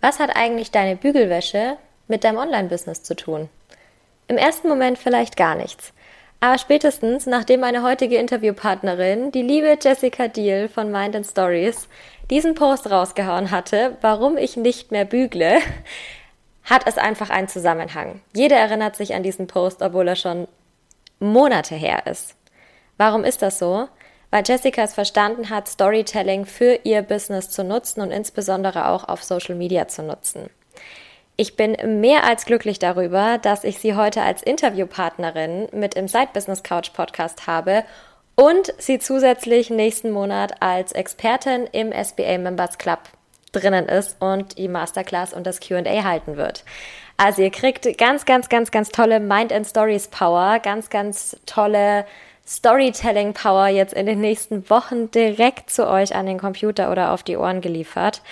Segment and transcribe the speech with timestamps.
[0.00, 1.76] Was hat eigentlich deine Bügelwäsche
[2.08, 3.48] mit deinem Online-Business zu tun?
[4.28, 5.92] Im ersten Moment vielleicht gar nichts.
[6.40, 11.86] Aber spätestens, nachdem meine heutige Interviewpartnerin, die liebe Jessica Deal von Mind and Stories,
[12.30, 15.58] diesen Post rausgehauen hatte, warum ich nicht mehr bügle,
[16.64, 18.22] hat es einfach einen Zusammenhang.
[18.34, 20.48] Jeder erinnert sich an diesen Post, obwohl er schon
[21.18, 22.36] Monate her ist.
[22.96, 23.88] Warum ist das so?
[24.30, 29.24] Weil Jessica es verstanden hat, Storytelling für ihr Business zu nutzen und insbesondere auch auf
[29.24, 30.50] Social Media zu nutzen.
[31.36, 36.28] Ich bin mehr als glücklich darüber, dass ich sie heute als Interviewpartnerin mit im Side
[36.34, 37.84] Business Couch Podcast habe
[38.34, 43.00] und sie zusätzlich nächsten Monat als Expertin im SBA Members Club
[43.52, 46.64] drinnen ist und die Masterclass und das QA halten wird.
[47.16, 52.06] Also ihr kriegt ganz, ganz, ganz, ganz tolle Mind and Stories Power, ganz, ganz tolle
[52.50, 57.22] Storytelling Power jetzt in den nächsten Wochen direkt zu euch an den Computer oder auf
[57.22, 58.22] die Ohren geliefert.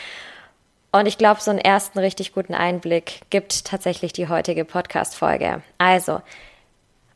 [0.90, 5.62] Und ich glaube, so einen ersten richtig guten Einblick gibt tatsächlich die heutige Podcast-Folge.
[5.78, 6.20] Also,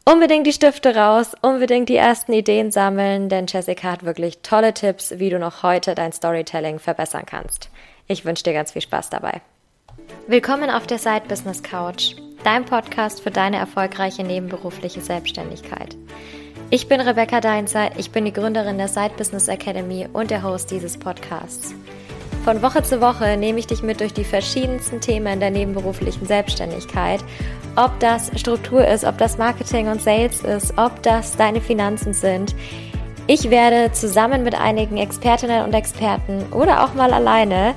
[0.04, 5.18] unbedingt die Stifte raus, unbedingt die ersten Ideen sammeln, denn Jessica hat wirklich tolle Tipps,
[5.18, 7.68] wie du noch heute dein Storytelling verbessern kannst.
[8.06, 9.40] Ich wünsche dir ganz viel Spaß dabei.
[10.28, 15.96] Willkommen auf der Side Business Couch, dein Podcast für deine erfolgreiche nebenberufliche Selbstständigkeit.
[16.74, 20.70] Ich bin Rebecca Deinzer, ich bin die Gründerin der Side Business Academy und der Host
[20.70, 21.74] dieses Podcasts.
[22.46, 27.22] Von Woche zu Woche nehme ich dich mit durch die verschiedensten Themen der nebenberuflichen Selbstständigkeit.
[27.76, 32.54] Ob das Struktur ist, ob das Marketing und Sales ist, ob das deine Finanzen sind.
[33.26, 37.74] Ich werde zusammen mit einigen Expertinnen und Experten oder auch mal alleine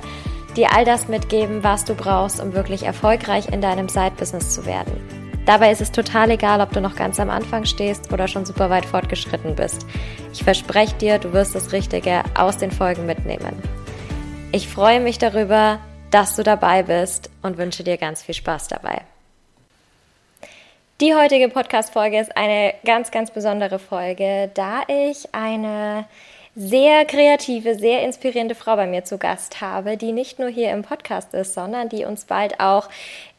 [0.56, 5.25] dir all das mitgeben, was du brauchst, um wirklich erfolgreich in deinem Side-Business zu werden.
[5.46, 8.68] Dabei ist es total egal, ob du noch ganz am Anfang stehst oder schon super
[8.68, 9.86] weit fortgeschritten bist.
[10.32, 13.62] Ich verspreche dir, du wirst das Richtige aus den Folgen mitnehmen.
[14.50, 15.78] Ich freue mich darüber,
[16.10, 19.02] dass du dabei bist und wünsche dir ganz viel Spaß dabei.
[21.00, 26.06] Die heutige Podcast-Folge ist eine ganz, ganz besondere Folge, da ich eine
[26.56, 30.82] sehr kreative, sehr inspirierende Frau bei mir zu Gast habe, die nicht nur hier im
[30.82, 32.88] Podcast ist, sondern die uns bald auch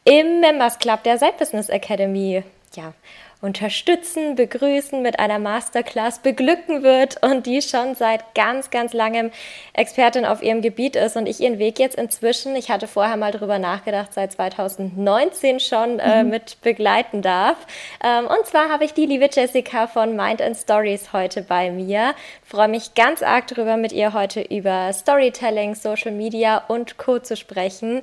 [0.08, 2.42] im Members Club der Side Business Academy.
[2.74, 2.94] Ja,
[3.40, 9.30] unterstützen, begrüßen, mit einer Masterclass beglücken wird und die schon seit ganz, ganz langem
[9.74, 13.30] Expertin auf ihrem Gebiet ist und ich ihren Weg jetzt inzwischen, ich hatte vorher mal
[13.30, 16.30] drüber nachgedacht, seit 2019 schon äh, mhm.
[16.30, 17.56] mit begleiten darf.
[18.02, 22.14] Ähm, und zwar habe ich die liebe Jessica von Mind and Stories heute bei mir.
[22.44, 27.20] Freue mich ganz arg darüber, mit ihr heute über Storytelling, Social Media und Co.
[27.20, 28.02] zu sprechen.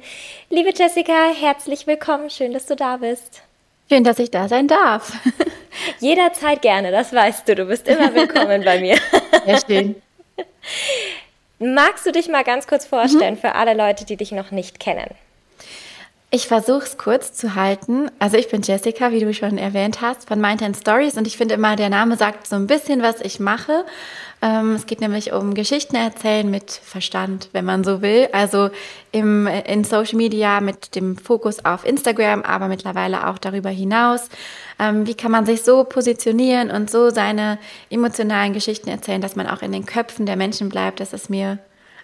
[0.49, 2.29] Liebe Jessica, herzlich willkommen.
[2.29, 3.44] Schön, dass du da bist.
[3.87, 5.13] Schön, dass ich da sein darf.
[5.99, 7.55] Jederzeit gerne, das weißt du.
[7.55, 8.97] Du bist immer willkommen bei mir.
[9.45, 9.95] Sehr schön.
[11.59, 13.39] Magst du dich mal ganz kurz vorstellen mhm.
[13.39, 15.09] für alle Leute, die dich noch nicht kennen?
[16.31, 18.09] Ich versuche es kurz zu halten.
[18.17, 21.37] Also ich bin Jessica, wie du schon erwähnt hast, von Mind and Stories und ich
[21.37, 23.85] finde immer, der Name sagt so ein bisschen, was ich mache.
[24.41, 28.29] Ähm, es geht nämlich um Geschichten erzählen mit Verstand, wenn man so will.
[28.31, 28.69] Also
[29.11, 34.29] im, in Social Media mit dem Fokus auf Instagram, aber mittlerweile auch darüber hinaus.
[34.77, 37.57] Ähm, wie kann man sich so positionieren und so seine
[37.89, 40.99] emotionalen Geschichten erzählen, dass man auch in den Köpfen der Menschen bleibt?
[40.99, 41.59] Das ist mir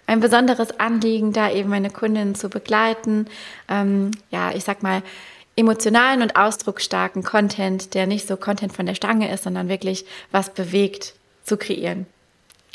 [0.06, 3.26] ein besonderes Anliegen, da eben meine Kundinnen zu begleiten.
[3.68, 5.02] Ähm, ja, ich sag mal,
[5.54, 10.50] emotionalen und ausdrucksstarken Content, der nicht so Content von der Stange ist, sondern wirklich was
[10.50, 12.06] bewegt, zu kreieren.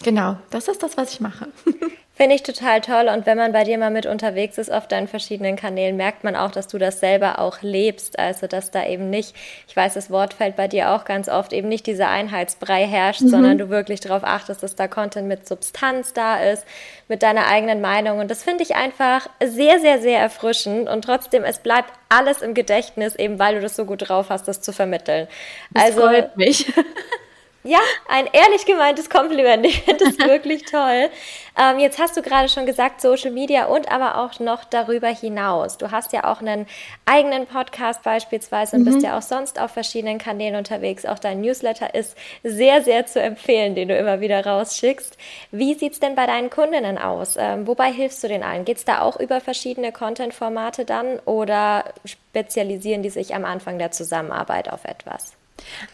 [0.03, 1.47] Genau, das ist das, was ich mache.
[2.17, 3.09] Finde ich total toll.
[3.13, 6.35] Und wenn man bei dir mal mit unterwegs ist auf deinen verschiedenen Kanälen, merkt man
[6.35, 8.17] auch, dass du das selber auch lebst.
[8.17, 9.35] Also, dass da eben nicht,
[9.67, 13.21] ich weiß, das Wort fällt bei dir auch ganz oft, eben nicht dieser Einheitsbrei herrscht,
[13.21, 13.29] mhm.
[13.29, 16.65] sondern du wirklich darauf achtest, dass da Content mit Substanz da ist,
[17.07, 18.17] mit deiner eigenen Meinung.
[18.17, 20.89] Und das finde ich einfach sehr, sehr, sehr erfrischend.
[20.89, 24.47] Und trotzdem, es bleibt alles im Gedächtnis, eben weil du das so gut drauf hast,
[24.47, 25.27] das zu vermitteln.
[25.71, 26.65] Das also, freut mich.
[27.67, 29.65] Ja, ein ehrlich gemeintes Kompliment.
[29.65, 31.09] Ich finde es wirklich toll.
[31.59, 35.77] Ähm, jetzt hast du gerade schon gesagt, Social Media und aber auch noch darüber hinaus.
[35.77, 36.65] Du hast ja auch einen
[37.05, 38.85] eigenen Podcast beispielsweise und mhm.
[38.85, 41.05] bist ja auch sonst auf verschiedenen Kanälen unterwegs.
[41.05, 45.17] Auch dein Newsletter ist sehr, sehr zu empfehlen, den du immer wieder rausschickst.
[45.51, 47.35] Wie sieht es denn bei deinen Kundinnen aus?
[47.37, 48.63] Ähm, wobei hilfst du den allen?
[48.63, 53.91] Geht es da auch über verschiedene Content-Formate dann oder spezialisieren die sich am Anfang der
[53.91, 55.35] Zusammenarbeit auf etwas?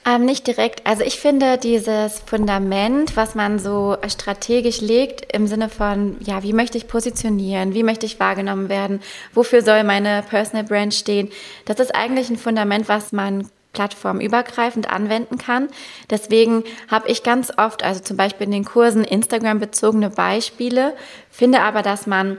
[0.05, 0.85] Ähm, nicht direkt.
[0.85, 6.53] Also ich finde dieses Fundament, was man so strategisch legt im Sinne von, ja, wie
[6.53, 9.01] möchte ich positionieren, wie möchte ich wahrgenommen werden,
[9.33, 11.29] wofür soll meine Personal Brand stehen,
[11.65, 15.67] das ist eigentlich ein Fundament, was man plattformübergreifend anwenden kann.
[16.09, 20.95] Deswegen habe ich ganz oft, also zum Beispiel in den Kursen Instagram-bezogene Beispiele,
[21.31, 22.37] finde aber, dass man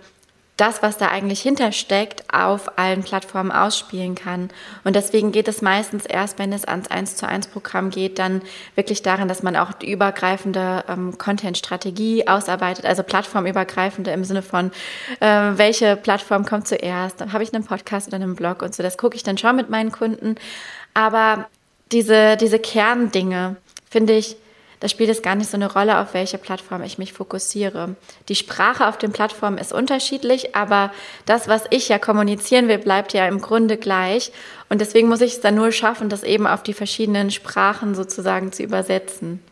[0.57, 4.51] das, was da eigentlich hintersteckt, auf allen Plattformen ausspielen kann.
[4.85, 8.41] Und deswegen geht es meistens erst, wenn es ans 1 zu 1 Programm geht, dann
[8.77, 14.71] wirklich darin, dass man auch die übergreifende ähm, Content-Strategie ausarbeitet, also plattformübergreifende im Sinne von,
[15.19, 18.97] äh, welche Plattform kommt zuerst, habe ich einen Podcast oder einen Blog und so, das
[18.97, 20.37] gucke ich dann schon mit meinen Kunden.
[20.95, 21.49] Aber
[21.91, 23.57] diese, diese Kerndinge,
[23.91, 24.37] finde ich,
[24.81, 27.97] da spielt es gar nicht so eine Rolle, auf welche Plattform ich mich fokussiere.
[28.29, 30.93] Die Sprache auf den Plattformen ist unterschiedlich, aber
[31.27, 34.33] das, was ich ja kommunizieren will, bleibt ja im Grunde gleich.
[34.69, 38.53] Und deswegen muss ich es dann nur schaffen, das eben auf die verschiedenen Sprachen sozusagen
[38.53, 39.43] zu übersetzen.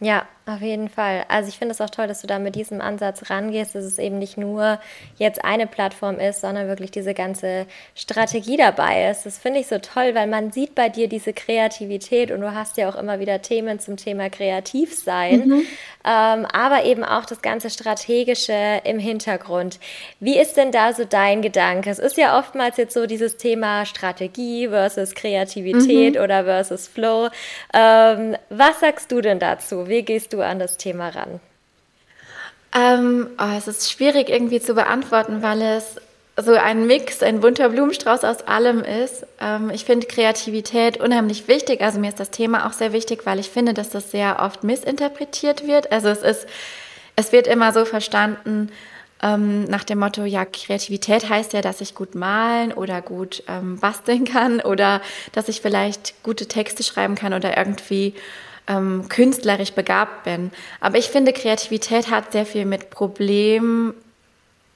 [0.00, 1.24] Ja, auf jeden Fall.
[1.26, 3.98] Also ich finde es auch toll, dass du da mit diesem Ansatz rangehst, dass es
[3.98, 4.78] eben nicht nur
[5.16, 7.66] jetzt eine Plattform ist, sondern wirklich diese ganze
[7.96, 9.26] Strategie dabei ist.
[9.26, 12.76] Das finde ich so toll, weil man sieht bei dir diese Kreativität und du hast
[12.76, 15.62] ja auch immer wieder Themen zum Thema Kreativsein, mhm.
[16.04, 19.80] ähm, aber eben auch das ganze Strategische im Hintergrund.
[20.20, 21.90] Wie ist denn da so dein Gedanke?
[21.90, 26.20] Es ist ja oftmals jetzt so dieses Thema Strategie versus Kreativität mhm.
[26.20, 27.30] oder versus Flow.
[27.74, 29.88] Ähm, was sagst du denn dazu?
[29.88, 31.40] Wie gehst du du an das Thema ran?
[32.74, 35.96] Ähm, oh, es ist schwierig irgendwie zu beantworten, weil es
[36.38, 39.26] so ein Mix, ein bunter Blumenstrauß aus allem ist.
[39.40, 41.80] Ähm, ich finde Kreativität unheimlich wichtig.
[41.80, 44.62] Also mir ist das Thema auch sehr wichtig, weil ich finde, dass das sehr oft
[44.62, 45.90] missinterpretiert wird.
[45.90, 46.46] Also es ist,
[47.16, 48.70] es wird immer so verstanden,
[49.22, 53.78] ähm, nach dem Motto, ja, Kreativität heißt ja, dass ich gut malen oder gut ähm,
[53.78, 55.00] basteln kann oder
[55.32, 58.14] dass ich vielleicht gute Texte schreiben kann oder irgendwie
[58.66, 60.50] ähm, künstlerisch begabt bin.
[60.80, 63.94] Aber ich finde, Kreativität hat sehr viel mit Problem,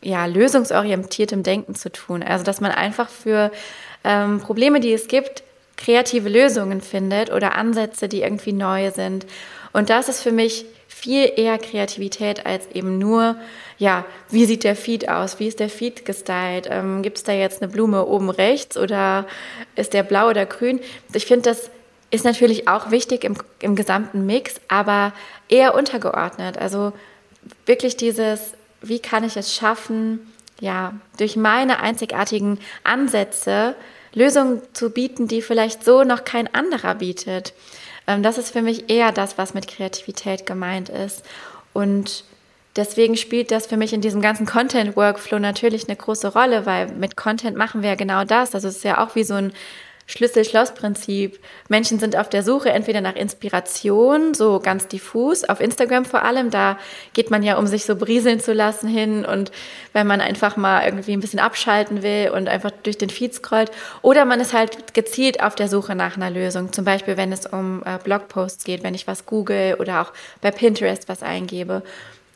[0.03, 2.23] ja, lösungsorientiertem Denken zu tun.
[2.23, 3.51] Also, dass man einfach für
[4.05, 5.43] ähm, Probleme, die es gibt,
[5.77, 9.27] kreative Lösungen findet oder Ansätze, die irgendwie neu sind.
[9.73, 13.37] Und das ist für mich viel eher Kreativität als eben nur,
[13.79, 15.39] ja, wie sieht der Feed aus?
[15.39, 16.69] Wie ist der Feed gestylt?
[16.71, 19.27] Ähm, Gibt es da jetzt eine Blume oben rechts oder
[19.77, 20.81] ist der blau oder grün?
[21.15, 21.71] Ich finde das
[22.11, 25.13] ist natürlich auch wichtig im, im gesamten Mix, aber
[25.49, 26.59] eher untergeordnet.
[26.59, 26.93] Also
[27.67, 28.53] wirklich dieses,
[28.83, 33.75] wie kann ich es schaffen, ja, durch meine einzigartigen Ansätze
[34.13, 37.55] Lösungen zu bieten, die vielleicht so noch kein anderer bietet.
[38.07, 41.25] Ähm, das ist für mich eher das, was mit Kreativität gemeint ist.
[41.73, 42.25] Und
[42.77, 47.17] deswegen spielt das für mich in diesem ganzen Content-Workflow natürlich eine große Rolle, weil mit
[47.17, 48.55] Content machen wir ja genau das.
[48.55, 49.53] Also es ist ja auch wie so ein
[50.11, 51.39] Schlüssel-Schloss-Prinzip.
[51.69, 56.51] Menschen sind auf der Suche entweder nach Inspiration, so ganz diffus, auf Instagram vor allem,
[56.51, 56.79] da
[57.13, 59.53] geht man ja, um sich so brieseln zu lassen hin und
[59.93, 63.71] wenn man einfach mal irgendwie ein bisschen abschalten will und einfach durch den Feed scrollt.
[64.03, 67.47] Oder man ist halt gezielt auf der Suche nach einer Lösung, zum Beispiel wenn es
[67.47, 71.83] um äh, Blogposts geht, wenn ich was google oder auch bei Pinterest was eingebe.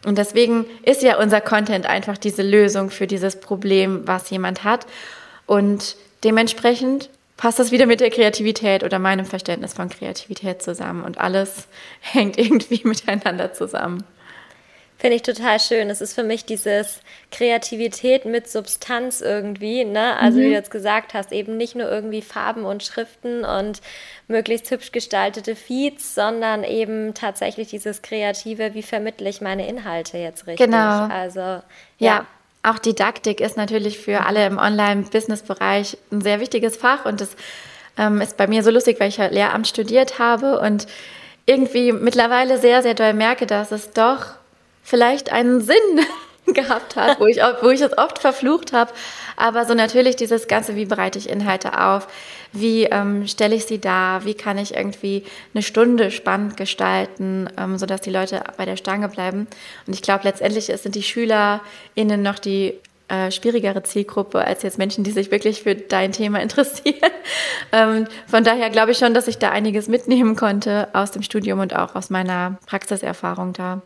[0.05, 4.87] Und deswegen ist ja unser Content einfach diese Lösung für dieses Problem, was jemand hat.
[5.47, 11.19] Und dementsprechend passt das wieder mit der Kreativität oder meinem Verständnis von Kreativität zusammen und
[11.19, 11.69] alles
[12.01, 14.05] hängt irgendwie miteinander zusammen.
[14.97, 15.91] Finde ich total schön.
[15.91, 17.01] Es ist für mich dieses
[17.31, 20.17] Kreativität mit Substanz irgendwie, ne?
[20.17, 20.43] Also mhm.
[20.43, 23.83] wie du jetzt gesagt hast, eben nicht nur irgendwie Farben und Schriften und
[24.29, 30.47] möglichst hübsch gestaltete Feeds, sondern eben tatsächlich dieses Kreative, wie vermittle ich meine Inhalte jetzt
[30.47, 30.65] richtig.
[30.65, 31.07] Genau.
[31.09, 31.63] Also ja.
[31.99, 32.27] ja.
[32.65, 37.29] Auch Didaktik ist natürlich für alle im Online-Business-Bereich ein sehr wichtiges Fach und das
[37.99, 40.87] ähm, ist bei mir so lustig, weil ich ja Lehramt studiert habe und
[41.45, 44.25] irgendwie mittlerweile sehr, sehr doll merke, dass es doch
[44.83, 45.77] vielleicht einen Sinn
[46.55, 48.93] gehabt hat, wo ich, wo ich es oft verflucht habe.
[49.37, 52.07] Aber so natürlich dieses Ganze, wie bereite ich Inhalte auf,
[52.53, 55.25] wie ähm, stelle ich sie dar, wie kann ich irgendwie
[55.55, 59.47] eine Stunde spannend gestalten, ähm, sodass die Leute bei der Stange bleiben.
[59.87, 62.75] Und ich glaube, letztendlich sind die SchülerInnen noch die
[63.09, 67.11] äh, schwierigere Zielgruppe als jetzt Menschen, die sich wirklich für dein Thema interessieren.
[67.73, 71.61] ähm, von daher glaube ich schon, dass ich da einiges mitnehmen konnte aus dem Studium
[71.61, 73.83] und auch aus meiner Praxiserfahrung da.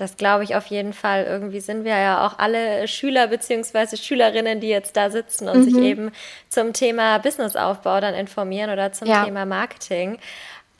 [0.00, 1.24] Das glaube ich auf jeden Fall.
[1.24, 3.96] Irgendwie sind wir ja auch alle Schüler bzw.
[3.96, 5.64] Schülerinnen, die jetzt da sitzen und mhm.
[5.64, 6.12] sich eben
[6.48, 9.24] zum Thema Businessaufbau dann informieren oder zum ja.
[9.24, 10.18] Thema Marketing.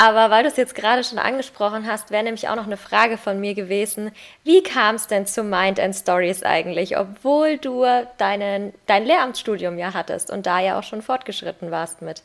[0.00, 3.18] Aber weil du es jetzt gerade schon angesprochen hast, wäre nämlich auch noch eine Frage
[3.18, 4.12] von mir gewesen.
[4.44, 7.84] Wie kam es denn zu Mind and Stories eigentlich, obwohl du
[8.16, 12.22] deinen, dein Lehramtsstudium ja hattest und da ja auch schon fortgeschritten warst mit?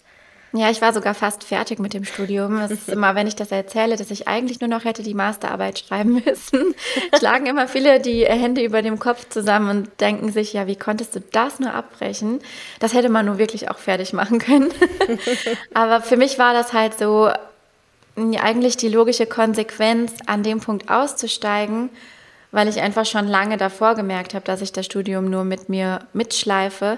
[0.55, 2.57] Ja, ich war sogar fast fertig mit dem Studium.
[2.59, 5.79] Es ist immer, wenn ich das erzähle, dass ich eigentlich nur noch hätte die Masterarbeit
[5.79, 6.73] schreiben müssen,
[7.17, 11.13] schlagen immer viele die Hände über dem Kopf zusammen und denken sich, ja, wie konntest
[11.13, 12.39] du das nur abbrechen?
[12.79, 14.69] Das hätte man nur wirklich auch fertig machen können.
[15.73, 17.29] Aber für mich war das halt so
[18.15, 21.89] eigentlich die logische Konsequenz, an dem Punkt auszusteigen,
[22.51, 25.99] weil ich einfach schon lange davor gemerkt habe, dass ich das Studium nur mit mir
[26.13, 26.97] mitschleife,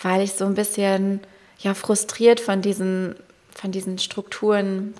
[0.00, 1.18] weil ich so ein bisschen
[1.60, 3.16] ja frustriert von diesen
[3.54, 4.94] von diesen Strukturen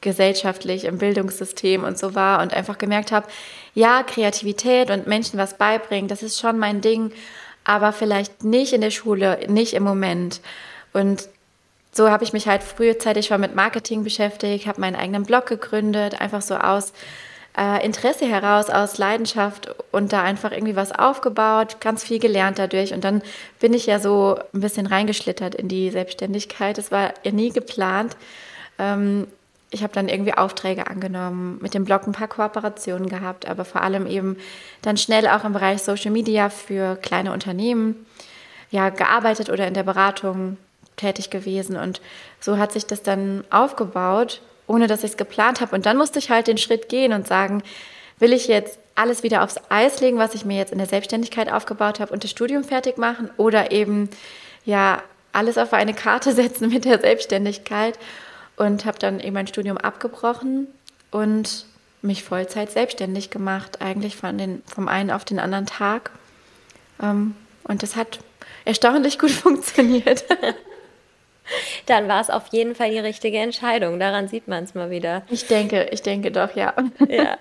[0.00, 3.26] gesellschaftlich im Bildungssystem und so war und einfach gemerkt habe,
[3.74, 7.10] ja, Kreativität und Menschen was beibringen, das ist schon mein Ding,
[7.64, 10.40] aber vielleicht nicht in der Schule, nicht im Moment.
[10.92, 11.28] Und
[11.90, 16.20] so habe ich mich halt frühzeitig schon mit Marketing beschäftigt, habe meinen eigenen Blog gegründet,
[16.20, 16.92] einfach so aus
[17.56, 22.92] äh, Interesse heraus, aus Leidenschaft und da einfach irgendwie was aufgebaut, ganz viel gelernt dadurch.
[22.92, 23.22] Und dann
[23.60, 26.78] bin ich ja so ein bisschen reingeschlittert in die Selbstständigkeit.
[26.78, 28.16] Das war ja nie geplant.
[28.78, 29.26] Ähm,
[29.70, 33.82] ich habe dann irgendwie Aufträge angenommen, mit dem Blog ein paar Kooperationen gehabt, aber vor
[33.82, 34.36] allem eben
[34.82, 38.06] dann schnell auch im Bereich Social Media für kleine Unternehmen
[38.70, 40.58] ja, gearbeitet oder in der Beratung
[40.96, 41.76] tätig gewesen.
[41.76, 42.00] Und
[42.40, 45.74] so hat sich das dann aufgebaut, ohne dass ich es geplant habe.
[45.74, 47.62] Und dann musste ich halt den Schritt gehen und sagen,
[48.18, 51.50] will ich jetzt alles wieder aufs Eis legen, was ich mir jetzt in der Selbstständigkeit
[51.52, 54.08] aufgebaut habe und das Studium fertig machen oder eben
[54.64, 55.02] ja
[55.32, 57.98] alles auf eine Karte setzen mit der Selbstständigkeit
[58.56, 60.68] und habe dann eben mein Studium abgebrochen
[61.10, 61.66] und
[62.02, 66.10] mich Vollzeit selbstständig gemacht, eigentlich von den, vom einen auf den anderen Tag.
[67.02, 68.20] Ähm, und das hat
[68.64, 70.24] erstaunlich gut funktioniert.
[71.86, 73.98] Dann war es auf jeden Fall die richtige Entscheidung.
[73.98, 75.22] Daran sieht man es mal wieder.
[75.30, 76.74] Ich denke, ich denke doch, ja.
[77.08, 77.38] ja.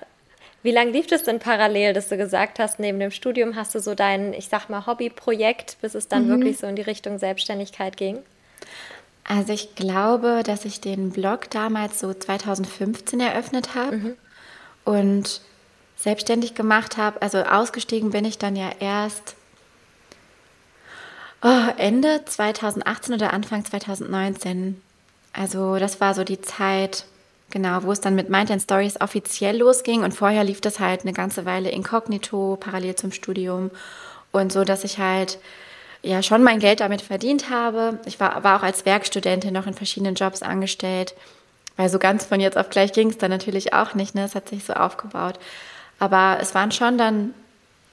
[0.64, 3.80] Wie lange lief das denn parallel, dass du gesagt hast, neben dem Studium hast du
[3.80, 6.30] so dein, ich sag mal, Hobbyprojekt, bis es dann mhm.
[6.30, 8.20] wirklich so in die Richtung Selbstständigkeit ging?
[9.26, 14.18] Also ich glaube, dass ich den Blog damals so 2015 eröffnet habe mhm.
[14.86, 15.42] und
[15.98, 17.22] selbstständig gemacht habe.
[17.22, 19.36] Also ausgestiegen bin ich dann ja erst
[21.44, 24.82] oh, Ende 2018 oder Anfang 2019.
[25.34, 27.06] Also das war so die Zeit,
[27.52, 30.04] genau, wo es dann mit Mind and Stories offiziell losging.
[30.04, 33.72] Und vorher lief das halt eine ganze Weile inkognito, parallel zum Studium.
[34.32, 35.38] Und so, dass ich halt
[36.02, 38.00] ja schon mein Geld damit verdient habe.
[38.06, 41.14] Ich war, war auch als Werkstudentin noch in verschiedenen Jobs angestellt,
[41.78, 44.16] weil so ganz von jetzt auf gleich ging es dann natürlich auch nicht.
[44.16, 44.24] Ne?
[44.24, 45.40] Es hat sich so aufgebaut.
[46.00, 47.34] Aber es waren schon dann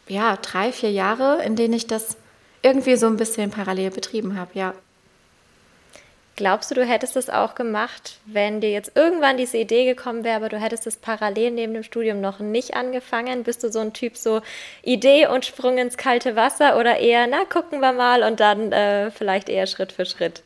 [0.08, 2.16] ja drei, vier Jahre, in denen ich das
[2.62, 4.74] irgendwie so ein bisschen parallel betrieben habe, ja.
[6.36, 10.36] Glaubst du, du hättest es auch gemacht, wenn dir jetzt irgendwann diese Idee gekommen wäre,
[10.36, 13.44] aber du hättest es parallel neben dem Studium noch nicht angefangen?
[13.44, 14.40] Bist du so ein Typ, so
[14.82, 19.10] Idee und Sprung ins kalte Wasser oder eher, na, gucken wir mal und dann äh,
[19.10, 20.42] vielleicht eher Schritt für Schritt?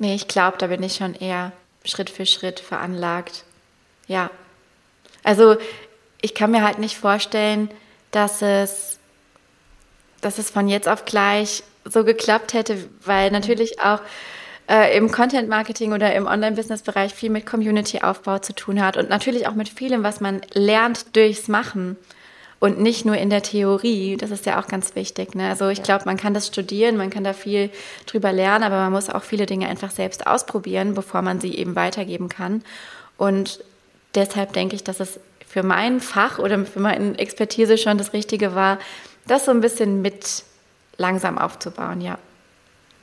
[0.00, 1.52] Nee, ich glaube, da bin ich schon eher
[1.84, 3.44] Schritt für Schritt veranlagt.
[4.08, 4.30] Ja.
[5.22, 5.56] Also,
[6.20, 7.70] ich kann mir halt nicht vorstellen,
[8.10, 8.97] dass es,
[10.20, 14.00] dass es von jetzt auf gleich so geklappt hätte, weil natürlich auch
[14.68, 19.46] äh, im Content Marketing oder im Online-Business-Bereich viel mit Community-Aufbau zu tun hat und natürlich
[19.48, 21.96] auch mit vielem, was man lernt durchs Machen
[22.60, 24.16] und nicht nur in der Theorie.
[24.16, 25.34] Das ist ja auch ganz wichtig.
[25.34, 25.48] Ne?
[25.48, 27.70] Also ich glaube, man kann das studieren, man kann da viel
[28.06, 31.76] drüber lernen, aber man muss auch viele Dinge einfach selbst ausprobieren, bevor man sie eben
[31.76, 32.62] weitergeben kann.
[33.16, 33.64] Und
[34.14, 38.54] deshalb denke ich, dass es für mein Fach oder für meine Expertise schon das Richtige
[38.54, 38.78] war,
[39.30, 40.44] das so ein bisschen mit
[40.96, 42.18] langsam aufzubauen, ja.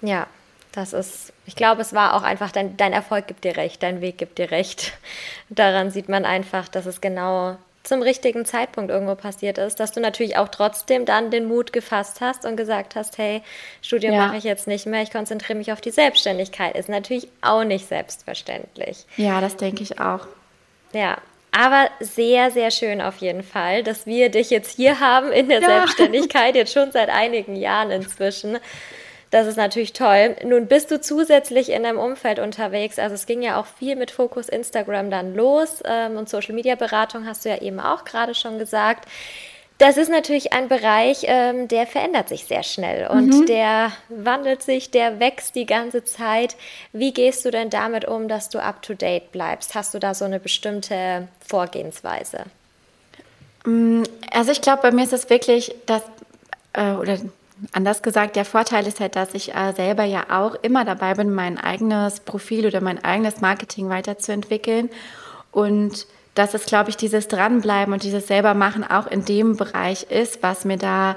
[0.02, 0.28] Ja,
[0.74, 4.02] das ist, ich glaube, es war auch einfach, dein, dein Erfolg gibt dir recht, dein
[4.02, 4.94] Weg gibt dir recht.
[5.50, 10.00] Daran sieht man einfach, dass es genau zum richtigen Zeitpunkt irgendwo passiert ist, dass du
[10.00, 13.42] natürlich auch trotzdem dann den Mut gefasst hast und gesagt hast, hey,
[13.82, 14.26] Studium ja.
[14.26, 16.76] mache ich jetzt nicht mehr, ich konzentriere mich auf die Selbstständigkeit.
[16.76, 19.06] Ist natürlich auch nicht selbstverständlich.
[19.18, 20.28] Ja, das denke ich auch.
[20.94, 21.18] Ja,
[21.58, 25.62] aber sehr, sehr schön auf jeden Fall, dass wir dich jetzt hier haben in der
[25.62, 25.68] ja.
[25.68, 28.58] Selbstständigkeit, jetzt schon seit einigen Jahren inzwischen.
[29.32, 30.36] Das ist natürlich toll.
[30.44, 33.00] Nun bist du zusätzlich in deinem Umfeld unterwegs.
[33.00, 36.76] Also es ging ja auch viel mit Fokus Instagram dann los ähm, und Social Media
[36.76, 39.10] Beratung hast du ja eben auch gerade schon gesagt.
[39.78, 43.46] Das ist natürlich ein Bereich, ähm, der verändert sich sehr schnell und mhm.
[43.46, 46.56] der wandelt sich, der wächst die ganze Zeit.
[46.94, 49.76] Wie gehst du denn damit um, dass du up to date bleibst?
[49.76, 52.46] Hast du da so eine bestimmte Vorgehensweise?
[53.66, 56.04] Mm, also ich glaube, bei mir ist es wirklich das,
[56.74, 57.18] äh, oder
[57.72, 61.34] Anders gesagt, der Vorteil ist halt, dass ich äh, selber ja auch immer dabei bin,
[61.34, 64.90] mein eigenes Profil oder mein eigenes Marketing weiterzuentwickeln.
[65.52, 70.44] Und dass es, glaube ich, dieses Dranbleiben und dieses Selbermachen auch in dem Bereich ist,
[70.44, 71.16] was mir da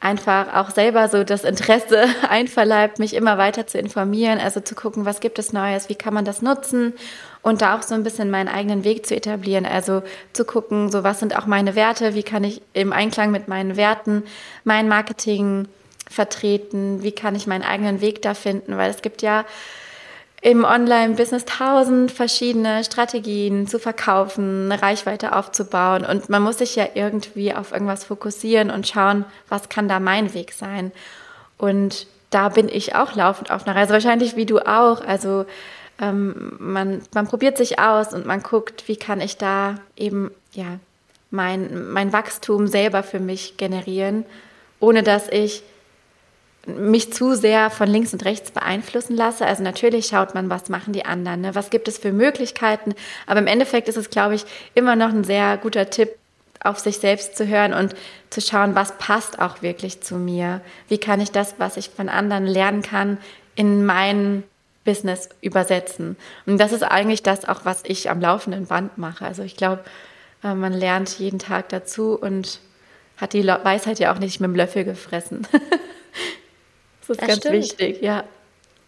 [0.00, 5.04] einfach auch selber so das Interesse einverleibt, mich immer weiter zu informieren, also zu gucken,
[5.04, 6.92] was gibt es Neues, wie kann man das nutzen
[7.42, 11.02] und da auch so ein bisschen meinen eigenen Weg zu etablieren, also zu gucken, so
[11.02, 14.22] was sind auch meine Werte, wie kann ich im Einklang mit meinen Werten
[14.62, 15.66] mein Marketing
[16.10, 17.02] vertreten?
[17.02, 18.76] Wie kann ich meinen eigenen Weg da finden?
[18.76, 19.44] Weil es gibt ja
[20.40, 26.86] im Online-Business tausend verschiedene Strategien zu verkaufen, eine Reichweite aufzubauen und man muss sich ja
[26.94, 30.92] irgendwie auf irgendwas fokussieren und schauen, was kann da mein Weg sein.
[31.56, 35.00] Und da bin ich auch laufend auf einer Reise, wahrscheinlich wie du auch.
[35.00, 35.44] Also
[36.00, 40.78] ähm, man, man probiert sich aus und man guckt, wie kann ich da eben ja
[41.30, 44.24] mein, mein Wachstum selber für mich generieren,
[44.80, 45.62] ohne dass ich
[46.68, 49.46] mich zu sehr von links und rechts beeinflussen lasse.
[49.46, 51.54] Also natürlich schaut man, was machen die anderen, ne?
[51.54, 52.94] was gibt es für Möglichkeiten.
[53.26, 54.44] Aber im Endeffekt ist es, glaube ich,
[54.74, 56.10] immer noch ein sehr guter Tipp,
[56.60, 57.94] auf sich selbst zu hören und
[58.30, 60.60] zu schauen, was passt auch wirklich zu mir.
[60.88, 63.18] Wie kann ich das, was ich von anderen lernen kann,
[63.54, 64.42] in mein
[64.88, 66.16] Business übersetzen.
[66.46, 69.22] Und das ist eigentlich das auch, was ich am laufenden Band mache.
[69.22, 69.84] Also ich glaube,
[70.42, 72.60] äh, man lernt jeden Tag dazu und
[73.18, 75.46] hat die Weisheit ja auch nicht mit dem Löffel gefressen.
[77.08, 77.54] Das ist das ganz stimmt.
[77.56, 78.24] wichtig, ja.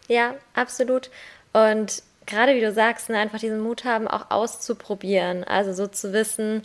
[0.08, 1.10] Ja, absolut.
[1.52, 5.44] Und gerade wie du sagst, ne, einfach diesen Mut haben, auch auszuprobieren.
[5.44, 6.62] Also so zu wissen,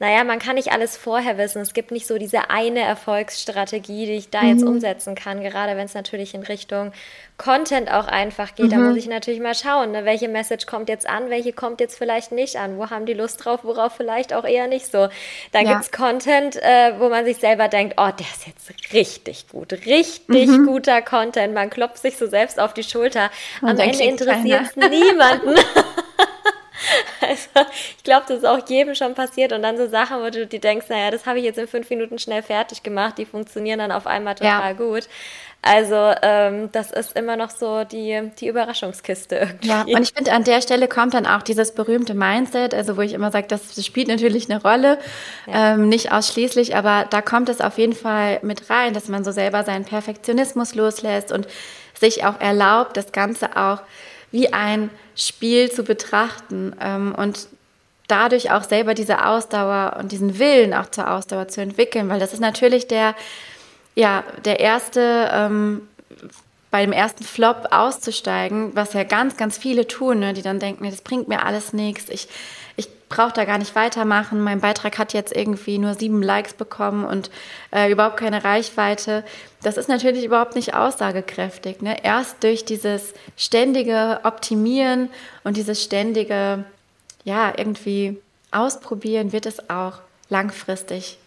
[0.00, 1.60] naja, man kann nicht alles vorher wissen.
[1.60, 4.48] Es gibt nicht so diese eine Erfolgsstrategie, die ich da mhm.
[4.48, 6.92] jetzt umsetzen kann, gerade wenn es natürlich in Richtung
[7.36, 8.66] Content auch einfach geht.
[8.66, 8.70] Mhm.
[8.70, 11.98] Da muss ich natürlich mal schauen, ne, welche Message kommt jetzt an, welche kommt jetzt
[11.98, 15.08] vielleicht nicht an, wo haben die Lust drauf, worauf vielleicht auch eher nicht so.
[15.52, 15.72] Dann ja.
[15.72, 19.72] gibt es Content, äh, wo man sich selber denkt, oh, der ist jetzt richtig gut,
[19.84, 20.66] richtig mhm.
[20.66, 21.52] guter Content.
[21.52, 23.30] Man klopft sich so selbst auf die Schulter.
[23.60, 25.56] Und Am Ende interessiert es niemanden.
[27.20, 27.48] Also
[27.96, 30.60] ich glaube, das ist auch jedem schon passiert und dann so Sachen, wo du dir
[30.60, 33.92] denkst, naja, das habe ich jetzt in fünf Minuten schnell fertig gemacht, die funktionieren dann
[33.92, 34.72] auf einmal total ja.
[34.72, 35.08] gut.
[35.62, 39.68] Also ähm, das ist immer noch so die, die Überraschungskiste irgendwie.
[39.68, 43.02] Ja, und ich finde, an der Stelle kommt dann auch dieses berühmte Mindset, also wo
[43.02, 44.98] ich immer sage, das spielt natürlich eine Rolle,
[45.46, 45.74] ja.
[45.74, 49.32] ähm, nicht ausschließlich, aber da kommt es auf jeden Fall mit rein, dass man so
[49.32, 51.46] selber seinen Perfektionismus loslässt und
[51.92, 53.82] sich auch erlaubt, das Ganze auch
[54.32, 57.48] wie ein Spiel zu betrachten ähm, und
[58.08, 62.32] dadurch auch selber diese Ausdauer und diesen Willen auch zur Ausdauer zu entwickeln, weil das
[62.32, 63.14] ist natürlich der,
[63.94, 65.82] ja, der erste, ähm,
[66.70, 70.88] bei dem ersten Flop auszusteigen, was ja ganz, ganz viele tun, ne, die dann denken,
[70.88, 72.28] das bringt mir alles nichts, ich
[73.10, 74.40] brauche da gar nicht weitermachen.
[74.40, 77.30] Mein Beitrag hat jetzt irgendwie nur sieben Likes bekommen und
[77.72, 79.24] äh, überhaupt keine Reichweite.
[79.62, 81.82] Das ist natürlich überhaupt nicht aussagekräftig.
[81.82, 82.02] Ne?
[82.02, 85.10] Erst durch dieses ständige Optimieren
[85.44, 86.64] und dieses ständige,
[87.24, 88.18] ja, irgendwie
[88.52, 91.18] ausprobieren wird es auch langfristig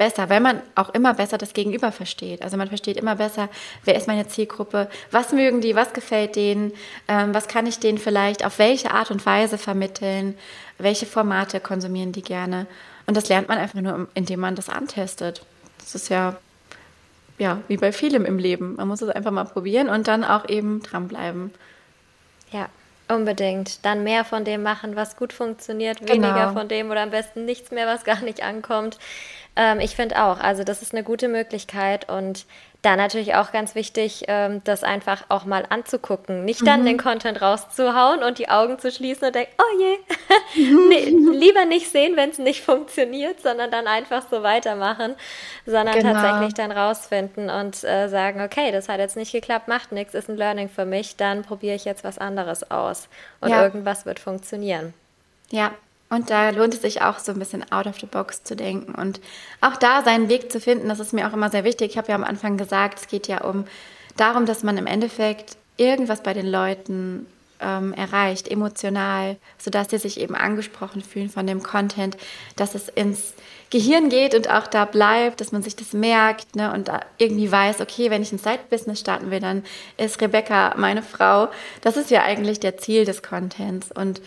[0.00, 2.40] besser, weil man auch immer besser das Gegenüber versteht.
[2.40, 3.50] Also man versteht immer besser,
[3.84, 6.72] wer ist meine Zielgruppe, was mögen die, was gefällt denen,
[7.06, 10.38] ähm, was kann ich denen vielleicht auf welche Art und Weise vermitteln,
[10.82, 12.66] welche Formate konsumieren die gerne.
[13.06, 15.44] Und das lernt man einfach nur, indem man das antestet.
[15.78, 16.36] Das ist ja,
[17.38, 18.76] ja wie bei vielem im Leben.
[18.76, 21.52] Man muss es einfach mal probieren und dann auch eben dranbleiben.
[22.52, 22.68] Ja,
[23.10, 23.84] Unbedingt.
[23.84, 26.52] Dann mehr von dem machen, was gut funktioniert, weniger genau.
[26.52, 28.98] von dem oder am besten nichts mehr, was gar nicht ankommt.
[29.56, 32.46] Ähm, ich finde auch, also das ist eine gute Möglichkeit und
[32.82, 36.44] da natürlich auch ganz wichtig, ähm, das einfach auch mal anzugucken.
[36.44, 36.86] Nicht dann mhm.
[36.86, 39.98] den Content rauszuhauen und die Augen zu schließen und denken, oh je,
[40.88, 41.04] nee,
[41.36, 45.14] lieber nicht sehen, wenn es nicht funktioniert, sondern dann einfach so weitermachen,
[45.66, 46.14] sondern genau.
[46.14, 50.30] tatsächlich dann rausfinden und äh, sagen, okay, das hat jetzt nicht geklappt, macht nichts, ist
[50.30, 53.08] ein Learning für mich, dann probiere ich jetzt was anderes aus
[53.40, 53.62] und ja.
[53.62, 54.94] irgendwas wird funktionieren.
[55.50, 55.72] Ja,
[56.10, 58.94] und da lohnt es sich auch so ein bisschen out of the box zu denken
[58.94, 59.20] und
[59.60, 60.88] auch da seinen Weg zu finden.
[60.88, 61.92] Das ist mir auch immer sehr wichtig.
[61.92, 63.64] Ich habe ja am Anfang gesagt, es geht ja um
[64.16, 67.26] darum, dass man im Endeffekt irgendwas bei den Leuten
[67.60, 72.16] ähm, erreicht, emotional, sodass sie sich eben angesprochen fühlen von dem Content,
[72.56, 73.34] dass es ins
[73.70, 77.80] Gehirn geht und auch da bleibt, dass man sich das merkt ne, und irgendwie weiß,
[77.80, 79.62] okay, wenn ich ein Side-Business starten will, dann
[79.96, 81.48] ist Rebecca meine Frau.
[81.82, 84.20] Das ist ja eigentlich der Ziel des Contents und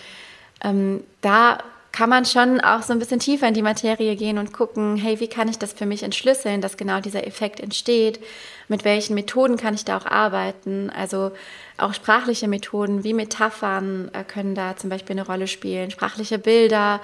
[0.63, 1.57] ähm, da
[1.93, 5.19] kann man schon auch so ein bisschen tiefer in die Materie gehen und gucken, hey,
[5.19, 8.19] wie kann ich das für mich entschlüsseln, dass genau dieser Effekt entsteht?
[8.67, 10.89] Mit welchen Methoden kann ich da auch arbeiten?
[10.89, 11.31] Also
[11.77, 16.99] auch sprachliche Methoden wie Metaphern äh, können da zum Beispiel eine Rolle spielen, sprachliche Bilder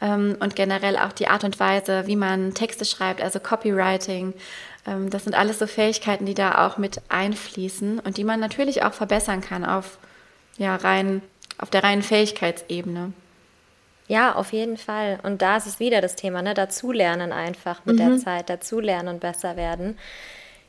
[0.00, 4.34] ähm, und generell auch die Art und Weise, wie man Texte schreibt, also Copywriting.
[4.86, 8.84] Ähm, das sind alles so Fähigkeiten, die da auch mit einfließen und die man natürlich
[8.84, 9.98] auch verbessern kann auf,
[10.58, 11.22] ja, rein,
[11.58, 13.12] auf der reinen Fähigkeitsebene.
[14.08, 15.20] Ja, auf jeden Fall.
[15.22, 16.54] Und da ist es wieder das Thema, ne?
[16.54, 17.98] Dazulernen einfach mit mhm.
[17.98, 19.98] der Zeit, dazulernen und besser werden.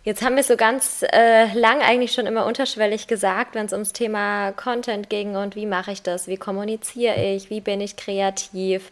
[0.04, 3.92] Jetzt haben wir so ganz äh, lang eigentlich schon immer unterschwellig gesagt, wenn es ums
[3.92, 8.92] Thema Content ging und wie mache ich das, wie kommuniziere ich, wie bin ich kreativ,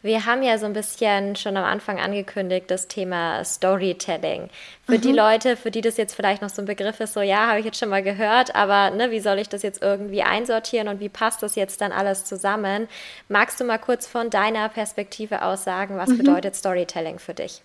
[0.00, 4.48] Wir haben ja so ein bisschen schon am Anfang angekündigt, das Thema Storytelling.
[4.86, 5.00] Für mhm.
[5.00, 7.58] die Leute, für die das jetzt vielleicht noch so ein Begriff ist, so ja, habe
[7.58, 11.00] ich jetzt schon mal gehört, aber ne, wie soll ich das jetzt irgendwie einsortieren und
[11.00, 12.86] wie passt das jetzt dann alles zusammen?
[13.28, 16.18] Magst du mal kurz von deiner Perspektive aus sagen, was mhm.
[16.18, 17.62] bedeutet Storytelling für dich?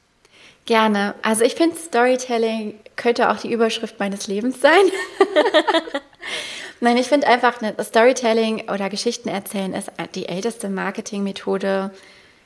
[0.65, 1.13] Gerne.
[1.21, 4.71] Also ich finde, Storytelling könnte auch die Überschrift meines Lebens sein.
[6.79, 11.91] Nein, ich finde einfach, ne, Storytelling oder Geschichten erzählen ist die älteste Marketingmethode,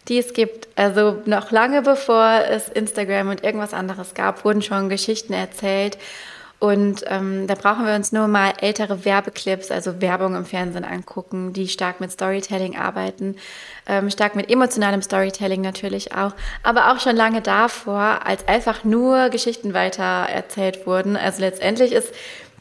[0.08, 0.68] die es gibt.
[0.76, 5.98] Also noch lange bevor es Instagram und irgendwas anderes gab, wurden schon Geschichten erzählt.
[6.60, 11.54] Und ähm, da brauchen wir uns nur mal ältere Werbeclips, also Werbung im Fernsehen angucken,
[11.54, 13.36] die stark mit Storytelling arbeiten,
[13.88, 19.30] ähm, stark mit emotionalem Storytelling natürlich auch, aber auch schon lange davor, als einfach nur
[19.30, 21.16] Geschichten weiter erzählt wurden.
[21.16, 22.12] Also letztendlich ist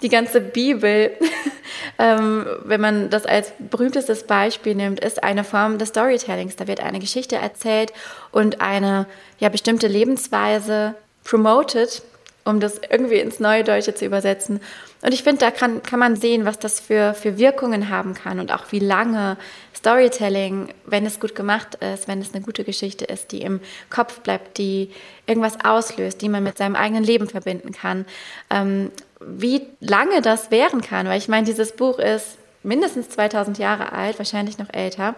[0.02, 1.12] die ganze Bibel,
[1.98, 6.56] ähm, wenn man das als berühmtestes Beispiel nimmt, ist eine Form des Storytellings.
[6.56, 7.92] Da wird eine Geschichte erzählt
[8.30, 9.06] und eine
[9.38, 12.02] ja, bestimmte Lebensweise promoted
[12.46, 14.60] um das irgendwie ins Neue Deutsche zu übersetzen.
[15.02, 18.38] Und ich finde, da kann, kann man sehen, was das für, für Wirkungen haben kann
[18.38, 19.36] und auch wie lange
[19.74, 24.20] Storytelling, wenn es gut gemacht ist, wenn es eine gute Geschichte ist, die im Kopf
[24.20, 24.90] bleibt, die
[25.26, 28.06] irgendwas auslöst, die man mit seinem eigenen Leben verbinden kann,
[28.48, 28.92] ähm,
[29.26, 31.06] wie lange das währen kann.
[31.06, 35.14] Weil ich meine, dieses Buch ist mindestens 2000 Jahre alt, wahrscheinlich noch älter.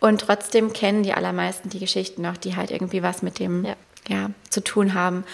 [0.00, 3.74] Und trotzdem kennen die allermeisten die Geschichten noch, die halt irgendwie was mit dem ja.
[4.08, 5.24] Ja, zu tun haben.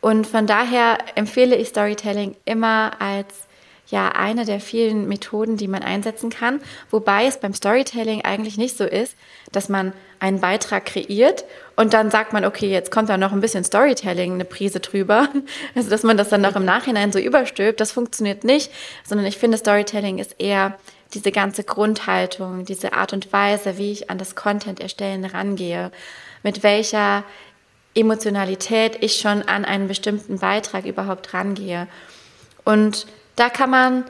[0.00, 3.47] Und von daher empfehle ich Storytelling immer als
[3.90, 8.76] ja eine der vielen Methoden, die man einsetzen kann, wobei es beim Storytelling eigentlich nicht
[8.76, 9.16] so ist,
[9.52, 11.44] dass man einen Beitrag kreiert
[11.76, 15.28] und dann sagt man, okay, jetzt kommt da noch ein bisschen Storytelling, eine Prise drüber,
[15.74, 18.70] also dass man das dann noch im Nachhinein so überstülpt, das funktioniert nicht,
[19.04, 20.78] sondern ich finde Storytelling ist eher
[21.14, 25.90] diese ganze Grundhaltung, diese Art und Weise, wie ich an das Content erstellen rangehe,
[26.42, 27.24] mit welcher
[27.94, 31.88] Emotionalität ich schon an einen bestimmten Beitrag überhaupt rangehe.
[32.64, 33.06] Und
[33.38, 34.04] da kann man,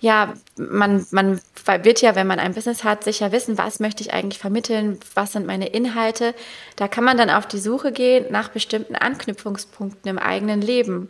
[0.00, 1.40] ja, man, man
[1.82, 5.32] wird ja, wenn man ein Business hat, sicher wissen, was möchte ich eigentlich vermitteln, was
[5.32, 6.34] sind meine Inhalte.
[6.76, 11.08] Da kann man dann auf die Suche gehen nach bestimmten Anknüpfungspunkten im eigenen Leben.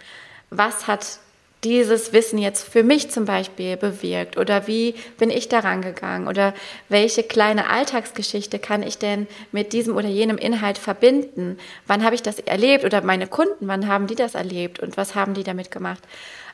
[0.50, 1.20] Was hat
[1.62, 4.38] dieses Wissen jetzt für mich zum Beispiel bewirkt?
[4.38, 6.26] Oder wie bin ich daran gegangen?
[6.26, 6.54] Oder
[6.88, 11.58] welche kleine Alltagsgeschichte kann ich denn mit diesem oder jenem Inhalt verbinden?
[11.86, 12.84] Wann habe ich das erlebt?
[12.84, 14.80] Oder meine Kunden, wann haben die das erlebt?
[14.80, 16.02] Und was haben die damit gemacht?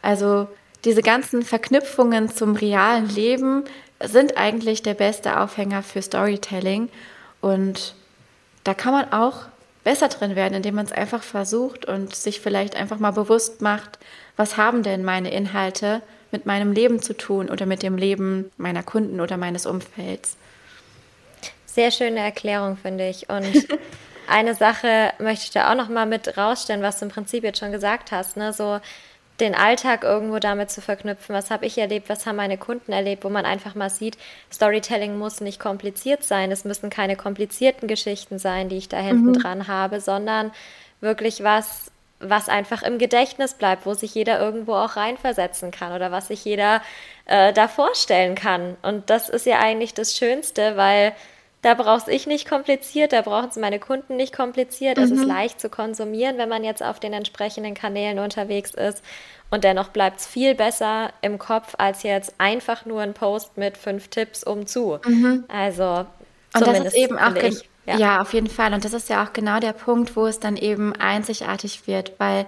[0.02, 0.48] Also
[0.84, 3.64] diese ganzen Verknüpfungen zum realen Leben
[4.02, 6.88] sind eigentlich der beste Aufhänger für Storytelling.
[7.40, 7.94] Und
[8.64, 9.46] da kann man auch
[9.84, 13.98] besser drin werden, indem man es einfach versucht und sich vielleicht einfach mal bewusst macht,
[14.36, 18.82] was haben denn meine Inhalte mit meinem Leben zu tun oder mit dem Leben meiner
[18.82, 20.36] Kunden oder meines Umfelds.
[21.66, 23.28] Sehr schöne Erklärung, finde ich.
[23.30, 23.68] Und
[24.28, 27.60] eine Sache möchte ich da auch noch mal mit rausstellen, was du im Prinzip jetzt
[27.60, 28.52] schon gesagt hast, ne?
[28.52, 28.80] So
[29.40, 31.34] den Alltag irgendwo damit zu verknüpfen.
[31.34, 32.08] Was habe ich erlebt?
[32.08, 33.24] Was haben meine Kunden erlebt?
[33.24, 34.16] Wo man einfach mal sieht,
[34.52, 36.50] Storytelling muss nicht kompliziert sein.
[36.50, 39.38] Es müssen keine komplizierten Geschichten sein, die ich da hinten mhm.
[39.38, 40.52] dran habe, sondern
[41.00, 46.10] wirklich was, was einfach im Gedächtnis bleibt, wo sich jeder irgendwo auch reinversetzen kann oder
[46.10, 46.80] was sich jeder
[47.26, 48.76] äh, da vorstellen kann.
[48.82, 51.12] Und das ist ja eigentlich das Schönste, weil
[51.66, 54.98] da brauche ich nicht kompliziert, da brauchen es meine Kunden nicht kompliziert.
[54.98, 55.02] Mhm.
[55.02, 55.26] Es ist mhm.
[55.26, 59.02] leicht zu konsumieren, wenn man jetzt auf den entsprechenden Kanälen unterwegs ist.
[59.50, 63.76] Und dennoch bleibt es viel besser im Kopf als jetzt einfach nur ein Post mit
[63.76, 65.00] fünf Tipps um zu.
[65.04, 65.44] Mhm.
[65.48, 66.06] Also
[66.54, 67.68] und das ist eben auch ich.
[67.86, 67.96] Ja.
[67.96, 68.20] ja.
[68.20, 68.74] auf jeden Fall.
[68.74, 72.46] Und das ist ja auch genau der Punkt, wo es dann eben einzigartig wird, weil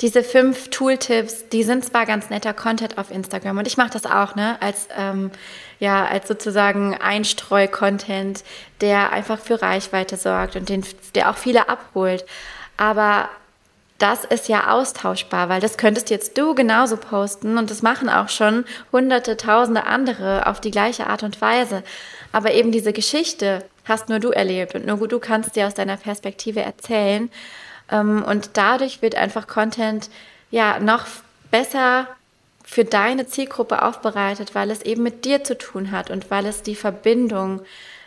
[0.00, 4.06] diese fünf Tooltips, die sind zwar ganz netter Content auf Instagram und ich mache das
[4.06, 5.30] auch, ne, als ähm,
[5.78, 8.44] ja, als sozusagen Einstreu-Content,
[8.80, 12.24] der einfach für Reichweite sorgt und den, der auch viele abholt.
[12.76, 13.28] Aber
[14.00, 18.30] das ist ja austauschbar, weil das könntest jetzt du genauso posten und das machen auch
[18.30, 21.82] schon hunderte, tausende andere auf die gleiche Art und Weise.
[22.32, 25.96] Aber eben diese Geschichte hast nur du erlebt und nur du kannst dir aus deiner
[25.96, 27.30] Perspektive erzählen.
[27.90, 30.10] Ähm, und dadurch wird einfach Content
[30.50, 31.06] ja noch
[31.50, 32.06] besser
[32.64, 36.62] für deine Zielgruppe aufbereitet, weil es eben mit dir zu tun hat und weil es
[36.62, 37.62] die Verbindung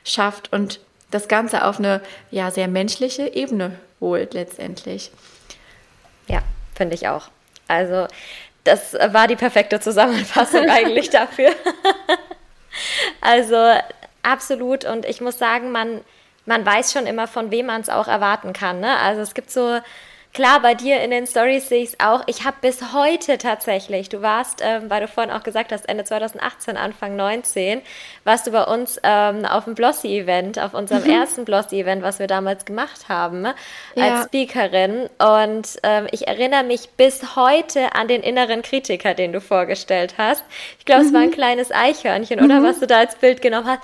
[0.06, 0.80] schafft und
[1.12, 5.12] das Ganze auf eine ja sehr menschliche Ebene holt letztendlich.
[6.28, 6.42] Ja,
[6.76, 7.30] finde ich auch.
[7.68, 8.08] Also
[8.64, 11.50] das war die perfekte Zusammenfassung eigentlich dafür.
[13.22, 13.74] also
[14.24, 16.02] absolut und ich muss sagen, man
[16.46, 18.82] man weiß schon immer, von wem man es auch erwarten kann.
[18.82, 18.98] Ne?
[18.98, 19.80] Also es gibt so
[20.34, 22.24] Klar, bei dir in den Stories sehe ich es auch.
[22.26, 26.06] Ich habe bis heute tatsächlich, du warst, ähm, weil du vorhin auch gesagt hast, Ende
[26.06, 27.84] 2018, Anfang 19,
[28.24, 31.12] warst du bei uns ähm, auf dem Blossy-Event, auf unserem mhm.
[31.12, 33.46] ersten Blossy-Event, was wir damals gemacht haben,
[33.94, 34.16] ja.
[34.16, 35.08] als Speakerin.
[35.20, 40.44] Und ähm, ich erinnere mich bis heute an den inneren Kritiker, den du vorgestellt hast.
[40.80, 41.08] Ich glaube, mhm.
[41.10, 41.34] es war ein mhm.
[41.34, 42.64] kleines Eichhörnchen, oder mhm.
[42.64, 43.84] was du da als Bild genommen hast.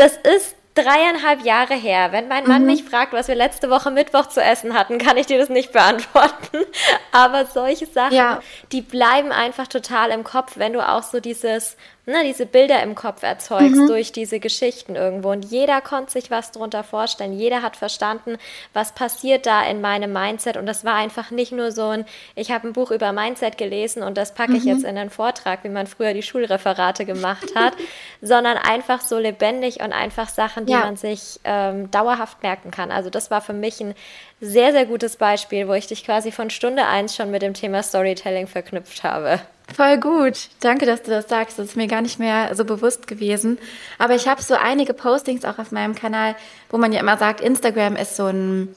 [0.00, 2.10] Das ist dreieinhalb Jahre her.
[2.10, 2.68] Wenn mein Mann mhm.
[2.68, 5.72] mich fragt, was wir letzte Woche Mittwoch zu essen hatten, kann ich dir das nicht
[5.72, 6.64] beantworten.
[7.12, 8.40] Aber solche Sachen, ja.
[8.72, 11.76] die bleiben einfach total im Kopf, wenn du auch so dieses
[12.10, 13.86] ne, diese Bilder im Kopf erzeugst mhm.
[13.86, 15.30] durch diese Geschichten irgendwo.
[15.30, 17.32] Und jeder konnte sich was darunter vorstellen.
[17.32, 18.36] Jeder hat verstanden,
[18.72, 20.56] was passiert da in meinem Mindset.
[20.56, 24.02] Und das war einfach nicht nur so ein, ich habe ein Buch über Mindset gelesen
[24.02, 24.70] und das packe ich mhm.
[24.70, 27.74] jetzt in einen Vortrag, wie man früher die Schulreferate gemacht hat,
[28.20, 30.80] sondern einfach so lebendig und einfach Sachen, die ja.
[30.80, 32.90] man sich ähm, dauerhaft merken kann.
[32.90, 33.94] Also das war für mich ein
[34.40, 37.82] sehr, sehr gutes Beispiel, wo ich dich quasi von Stunde eins schon mit dem Thema
[37.82, 39.40] Storytelling verknüpft habe.
[39.74, 40.48] Voll gut.
[40.60, 41.58] Danke, dass du das sagst.
[41.58, 43.58] Das ist mir gar nicht mehr so bewusst gewesen.
[43.98, 46.34] Aber ich habe so einige Postings auch auf meinem Kanal,
[46.70, 48.74] wo man ja immer sagt, Instagram ist so ein,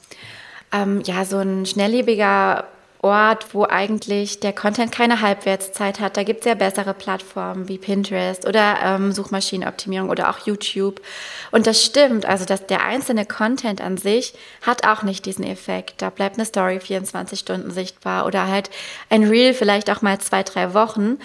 [0.72, 2.66] ähm, ja, so ein schnelllebiger
[3.04, 6.16] Ort, wo eigentlich der Content keine Halbwertszeit hat.
[6.16, 11.02] Da gibt es ja bessere Plattformen wie Pinterest oder ähm, Suchmaschinenoptimierung oder auch YouTube.
[11.50, 16.00] Und das stimmt, also dass der einzelne Content an sich hat auch nicht diesen Effekt.
[16.00, 18.70] Da bleibt eine Story 24 Stunden sichtbar oder halt
[19.10, 21.18] ein Reel vielleicht auch mal zwei, drei Wochen,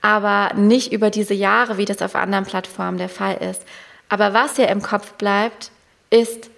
[0.00, 3.62] aber nicht über diese Jahre, wie das auf anderen Plattformen der Fall ist.
[4.08, 5.70] Aber was ja im Kopf bleibt,
[6.08, 6.48] ist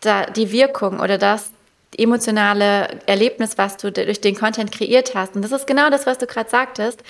[0.00, 1.50] da die Wirkung oder das,
[1.96, 5.34] emotionale Erlebnis, was du durch den Content kreiert hast.
[5.34, 7.02] Und das ist genau das, was du gerade sagtest.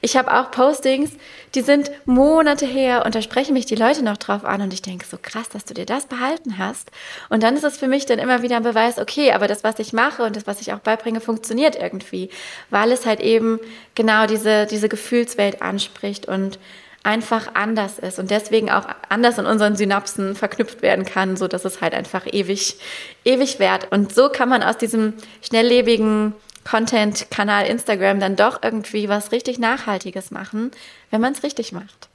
[0.00, 1.12] Ich habe auch Postings,
[1.54, 4.82] die sind Monate her und da sprechen mich die Leute noch drauf an und ich
[4.82, 6.90] denke so krass, dass du dir das behalten hast.
[7.28, 9.78] Und dann ist es für mich dann immer wieder ein Beweis, okay, aber das, was
[9.78, 12.30] ich mache und das, was ich auch beibringe, funktioniert irgendwie,
[12.70, 13.60] weil es halt eben
[13.94, 16.58] genau diese, diese Gefühlswelt anspricht und
[17.04, 21.64] einfach anders ist und deswegen auch anders in unseren Synapsen verknüpft werden kann, so dass
[21.64, 22.76] es halt einfach ewig,
[23.24, 23.90] ewig währt.
[23.90, 26.34] Und so kann man aus diesem schnelllebigen
[26.64, 30.70] Content-Kanal Instagram dann doch irgendwie was richtig Nachhaltiges machen,
[31.10, 32.08] wenn man es richtig macht.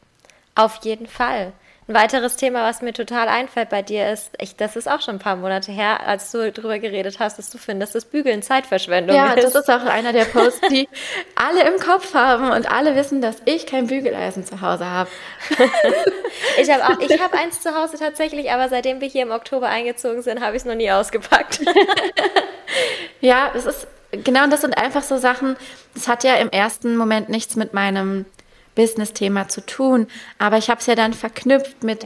[0.56, 1.52] Auf jeden Fall.
[1.89, 5.15] Ein weiteres Thema, was mir total einfällt bei dir, ist, ich, das ist auch schon
[5.15, 9.15] ein paar Monate her, als du darüber geredet hast, dass du findest, dass Bügeln Zeitverschwendung
[9.15, 9.38] ja, ist.
[9.38, 10.89] Ja, das ist auch einer der Posts, die
[11.36, 15.10] alle im Kopf haben und alle wissen, dass ich kein Bügeleisen zu Hause habe.
[16.62, 19.69] ich habe auch, ich habe eins zu Hause tatsächlich, aber seitdem wir hier im Oktober
[19.69, 21.62] eingezogen sind, habe ich es noch nie ausgepackt.
[23.21, 25.56] ja, es ist genau, und das sind einfach so Sachen,
[25.93, 28.26] das hat ja im ersten Moment nichts mit meinem
[28.78, 30.08] Business-Thema zu tun.
[30.38, 32.06] Aber ich habe es ja dann verknüpft mit,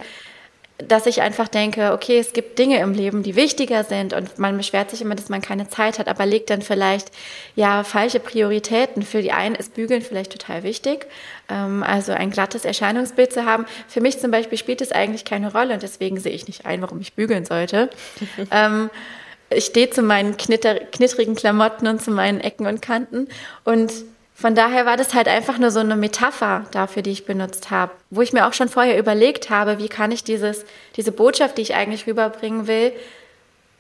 [0.88, 4.58] dass ich einfach denke, okay, es gibt Dinge im Leben, die wichtiger sind und man
[4.58, 7.12] beschwert sich immer, dass man keine Zeit hat, aber legt dann vielleicht
[7.56, 9.04] ja falsche Prioritäten.
[9.04, 11.08] Für die einen ist Bügeln vielleicht total wichtig,
[11.50, 13.66] ähm, also ein glattes Erscheinungsbild zu haben.
[13.88, 16.82] Für mich zum Beispiel spielt es eigentlich keine Rolle und deswegen sehe ich nicht ein,
[16.82, 17.90] warum ich bügeln sollte.
[18.52, 18.90] ähm,
[19.50, 23.28] ich stehe zu meinen knitter, knittrigen Klamotten und zu meinen Ecken und Kanten
[23.66, 23.92] und
[24.42, 27.92] von daher war das halt einfach nur so eine Metapher dafür, die ich benutzt habe,
[28.10, 31.62] wo ich mir auch schon vorher überlegt habe, wie kann ich dieses, diese Botschaft, die
[31.62, 32.92] ich eigentlich rüberbringen will,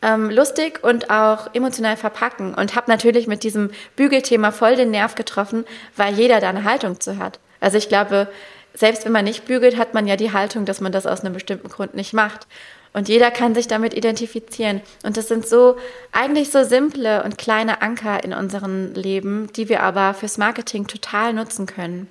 [0.04, 2.54] ähm, lustig und auch emotional verpacken.
[2.54, 5.65] Und habe natürlich mit diesem Bügelthema voll den Nerv getroffen,
[5.97, 7.39] weil jeder da eine Haltung zu hat.
[7.60, 8.28] Also ich glaube,
[8.76, 11.34] selbst wenn man nicht bügelt, hat man ja die Haltung, dass man das aus einem
[11.34, 12.45] bestimmten Grund nicht macht.
[12.93, 14.82] Und jeder kann sich damit identifizieren.
[15.04, 15.77] Und das sind so
[16.12, 21.34] eigentlich so simple und kleine Anker in unserem Leben, die wir aber fürs Marketing total
[21.34, 22.08] nutzen können.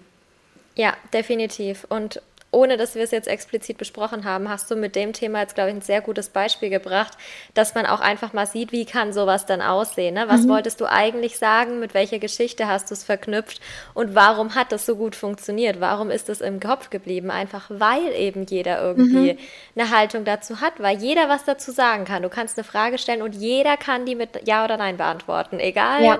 [0.76, 1.86] Ja, definitiv.
[1.90, 5.54] Und ohne dass wir es jetzt explizit besprochen haben, hast du mit dem Thema jetzt,
[5.54, 7.12] glaube ich, ein sehr gutes Beispiel gebracht,
[7.54, 10.14] dass man auch einfach mal sieht, wie kann sowas dann aussehen.
[10.14, 10.24] Ne?
[10.26, 10.48] Was mhm.
[10.48, 11.78] wolltest du eigentlich sagen?
[11.78, 13.60] Mit welcher Geschichte hast du es verknüpft?
[13.94, 15.80] Und warum hat das so gut funktioniert?
[15.80, 17.30] Warum ist es im Kopf geblieben?
[17.30, 19.38] Einfach weil eben jeder irgendwie mhm.
[19.76, 22.22] eine Haltung dazu hat, weil jeder was dazu sagen kann.
[22.22, 25.60] Du kannst eine Frage stellen und jeder kann die mit Ja oder Nein beantworten.
[25.60, 26.18] Egal, ja.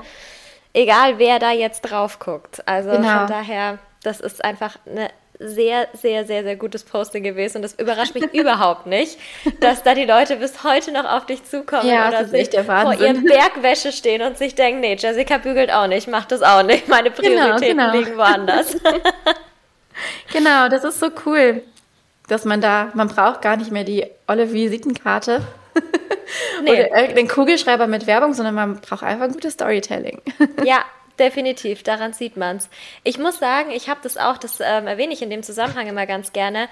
[0.75, 2.63] egal wer da jetzt drauf guckt.
[2.67, 3.19] Also genau.
[3.19, 7.75] von daher, das ist einfach eine sehr, sehr, sehr, sehr gutes Posting gewesen und das
[7.75, 9.19] überrascht mich überhaupt nicht,
[9.61, 13.25] dass da die Leute bis heute noch auf dich zukommen ja, oder sich vor ihren
[13.25, 17.11] Bergwäsche stehen und sich denken, nee, Jessica bügelt auch nicht, macht das auch nicht, meine
[17.11, 18.05] genau, Prioritäten genau, genau.
[18.05, 18.77] liegen woanders.
[20.33, 21.63] genau, das ist so cool,
[22.29, 25.41] dass man da, man braucht gar nicht mehr die olle Visitenkarte
[26.63, 26.87] nee.
[26.87, 30.21] oder den Kugelschreiber mit Werbung, sondern man braucht einfach ein gutes Storytelling.
[30.65, 30.85] ja,
[31.21, 32.71] Definitiv, daran sieht man es.
[33.05, 36.07] Ich muss sagen, ich habe das auch, das ähm, erwähne ich in dem Zusammenhang immer
[36.07, 36.71] ganz gerne,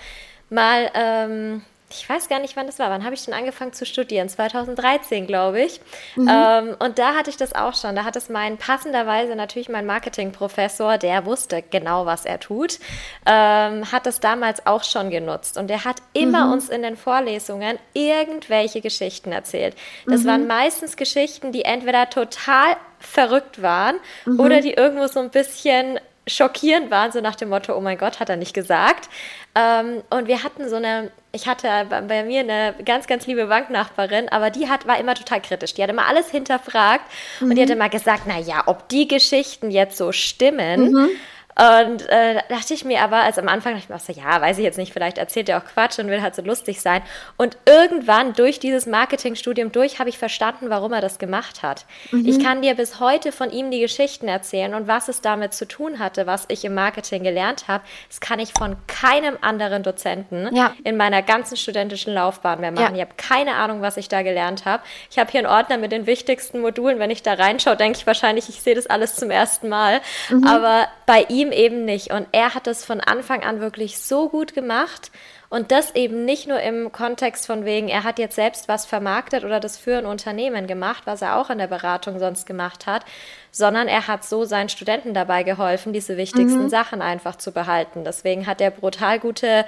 [0.48, 2.90] mal ähm, ich weiß gar nicht, wann das war.
[2.90, 4.28] Wann habe ich denn angefangen zu studieren?
[4.28, 5.80] 2013, glaube ich.
[6.16, 6.28] Mhm.
[6.30, 7.96] Ähm, und da hatte ich das auch schon.
[7.96, 12.78] Da hat es mein passenderweise natürlich mein Marketingprofessor, der wusste genau, was er tut,
[13.24, 15.56] ähm, hat das damals auch schon genutzt.
[15.56, 16.52] Und der hat immer mhm.
[16.52, 19.74] uns in den Vorlesungen irgendwelche Geschichten erzählt.
[20.06, 20.26] Das mhm.
[20.26, 23.96] waren meistens Geschichten, die entweder total verrückt waren
[24.26, 24.40] mhm.
[24.40, 28.20] oder die irgendwo so ein bisschen schockierend waren, so nach dem Motto, oh mein Gott,
[28.20, 29.08] hat er nicht gesagt.
[29.54, 34.28] Ähm, und wir hatten so eine ich hatte bei mir eine ganz, ganz liebe Banknachbarin,
[34.30, 35.74] aber die hat, war immer total kritisch.
[35.74, 37.04] Die hat immer alles hinterfragt
[37.40, 37.50] mhm.
[37.50, 37.76] und die hat mhm.
[37.76, 40.92] immer gesagt, na ja, ob die Geschichten jetzt so stimmen.
[40.92, 41.10] Mhm.
[41.58, 44.40] Und äh, dachte ich mir aber, als am Anfang dachte ich mir auch so, ja,
[44.40, 47.02] weiß ich jetzt nicht, vielleicht erzählt er auch Quatsch und will halt so lustig sein.
[47.36, 51.84] Und irgendwann durch dieses Marketingstudium durch habe ich verstanden, warum er das gemacht hat.
[52.12, 52.26] Mhm.
[52.26, 55.66] Ich kann dir bis heute von ihm die Geschichten erzählen und was es damit zu
[55.66, 57.82] tun hatte, was ich im Marketing gelernt habe.
[58.08, 60.74] Das kann ich von keinem anderen Dozenten ja.
[60.84, 62.94] in meiner ganzen studentischen Laufbahn mehr machen.
[62.94, 63.02] Ja.
[63.02, 64.84] Ich habe keine Ahnung, was ich da gelernt habe.
[65.10, 67.00] Ich habe hier einen Ordner mit den wichtigsten Modulen.
[67.00, 70.00] Wenn ich da reinschaue, denke ich wahrscheinlich, ich sehe das alles zum ersten Mal.
[70.30, 70.46] Mhm.
[70.46, 72.12] Aber bei ihm ihm eben nicht.
[72.12, 75.10] Und er hat es von Anfang an wirklich so gut gemacht.
[75.50, 79.44] Und das eben nicht nur im Kontext von wegen, er hat jetzt selbst was vermarktet
[79.44, 83.06] oder das für ein Unternehmen gemacht, was er auch in der Beratung sonst gemacht hat,
[83.50, 86.68] sondern er hat so seinen Studenten dabei geholfen, diese wichtigsten mhm.
[86.68, 88.04] Sachen einfach zu behalten.
[88.04, 89.64] Deswegen hat er brutal gute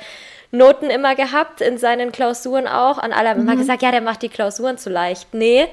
[0.51, 2.99] Noten immer gehabt, in seinen Klausuren auch.
[2.99, 3.49] An alle haben mhm.
[3.49, 5.33] immer gesagt, ja, der macht die Klausuren zu leicht.
[5.33, 5.67] Nee,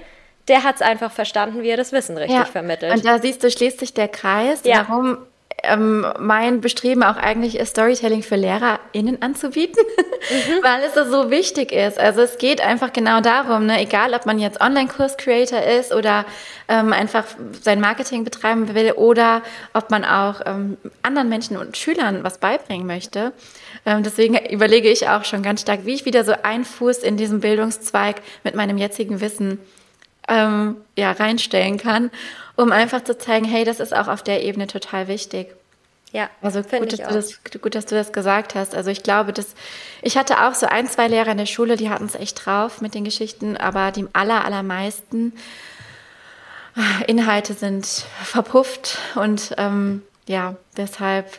[0.48, 2.46] der hat es einfach verstanden, wie er das Wissen richtig ja.
[2.46, 2.94] vermittelt.
[2.96, 4.86] Und da siehst du, schließt sich der Kreis, ja.
[4.88, 5.18] warum
[5.64, 9.84] ähm, mein Bestreben auch eigentlich ist, Storytelling für LehrerInnen anzubieten,
[10.30, 10.54] mhm.
[10.64, 12.00] weil es so wichtig ist.
[12.00, 13.82] Also es geht einfach genau darum, ne?
[13.82, 16.26] egal ob man jetzt Online-Kurs-Creator ist oder
[16.68, 17.26] ähm, einfach
[17.62, 19.42] sein Marketing betreiben will oder
[19.74, 23.32] ob man auch ähm, anderen Menschen und Schülern was beibringen möchte.
[23.86, 27.18] Ähm, deswegen überlege ich auch schon ganz stark, wie ich wieder so einen Fuß in
[27.18, 29.60] diesem Bildungszweig mit meinem jetzigen Wissen
[30.28, 32.12] ähm, ja, reinstellen kann
[32.58, 35.56] um einfach zu zeigen, hey, das ist auch auf der Ebene total wichtig.
[36.12, 38.74] Ja, also gut dass, du das, gut, dass du das gesagt hast.
[38.74, 39.54] Also ich glaube, dass
[40.02, 42.82] ich hatte auch so ein, zwei Lehrer in der Schule, die hatten es echt drauf
[42.82, 45.34] mit den Geschichten, aber die aller, allermeisten
[46.76, 47.86] ah, Inhalte sind
[48.24, 51.30] verpufft und ähm, ja, deshalb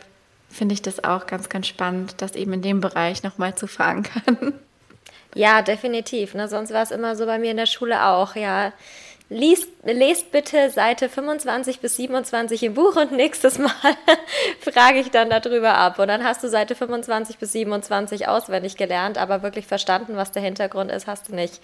[0.49, 4.53] finde ich das auch ganz, ganz spannend, das eben in dem Bereich nochmal zu verankern.
[5.35, 6.33] Ja, definitiv.
[6.33, 6.47] Ne?
[6.47, 8.73] Sonst war es immer so bei mir in der Schule auch, ja
[9.31, 13.69] Liest, lest bitte Seite 25 bis 27 im Buch und nächstes Mal
[14.59, 15.99] frage ich dann darüber ab.
[15.99, 20.41] Und dann hast du Seite 25 bis 27 auswendig gelernt, aber wirklich verstanden, was der
[20.41, 21.61] Hintergrund ist, hast du nicht.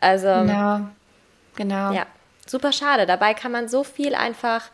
[0.00, 0.80] Also, genau.
[1.56, 1.92] Genau.
[1.92, 2.06] Ja,
[2.46, 3.06] super schade.
[3.06, 4.70] Dabei kann man so viel einfach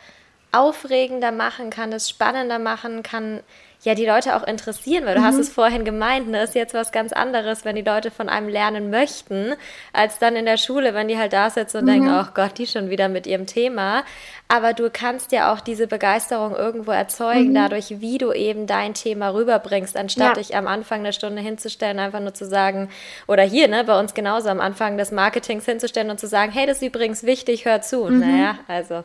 [0.59, 3.43] aufregender machen, kann es spannender machen, kann
[3.83, 5.27] ja die Leute auch interessieren, weil du mhm.
[5.27, 8.49] hast es vorhin gemeint, ne, ist jetzt was ganz anderes, wenn die Leute von einem
[8.49, 9.55] lernen möchten,
[9.93, 11.89] als dann in der Schule, wenn die halt da sitzen und mhm.
[11.89, 14.03] denken, oh Gott, die schon wieder mit ihrem Thema.
[14.49, 17.55] Aber du kannst ja auch diese Begeisterung irgendwo erzeugen, mhm.
[17.55, 20.43] dadurch, wie du eben dein Thema rüberbringst, anstatt ja.
[20.43, 22.89] dich am Anfang eine Stunde hinzustellen, einfach nur zu sagen,
[23.29, 26.67] oder hier, ne, bei uns genauso am Anfang des Marketings hinzustellen und zu sagen, hey,
[26.67, 28.05] das ist übrigens wichtig, hör zu.
[28.05, 28.21] Mhm.
[28.21, 29.05] Naja, also.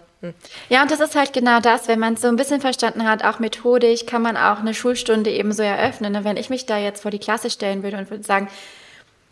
[0.69, 3.23] Ja, und das ist halt genau das, wenn man es so ein bisschen verstanden hat,
[3.23, 6.15] auch methodisch, kann man auch eine Schulstunde eben so eröffnen.
[6.15, 8.47] Und wenn ich mich da jetzt vor die Klasse stellen würde und würde sagen,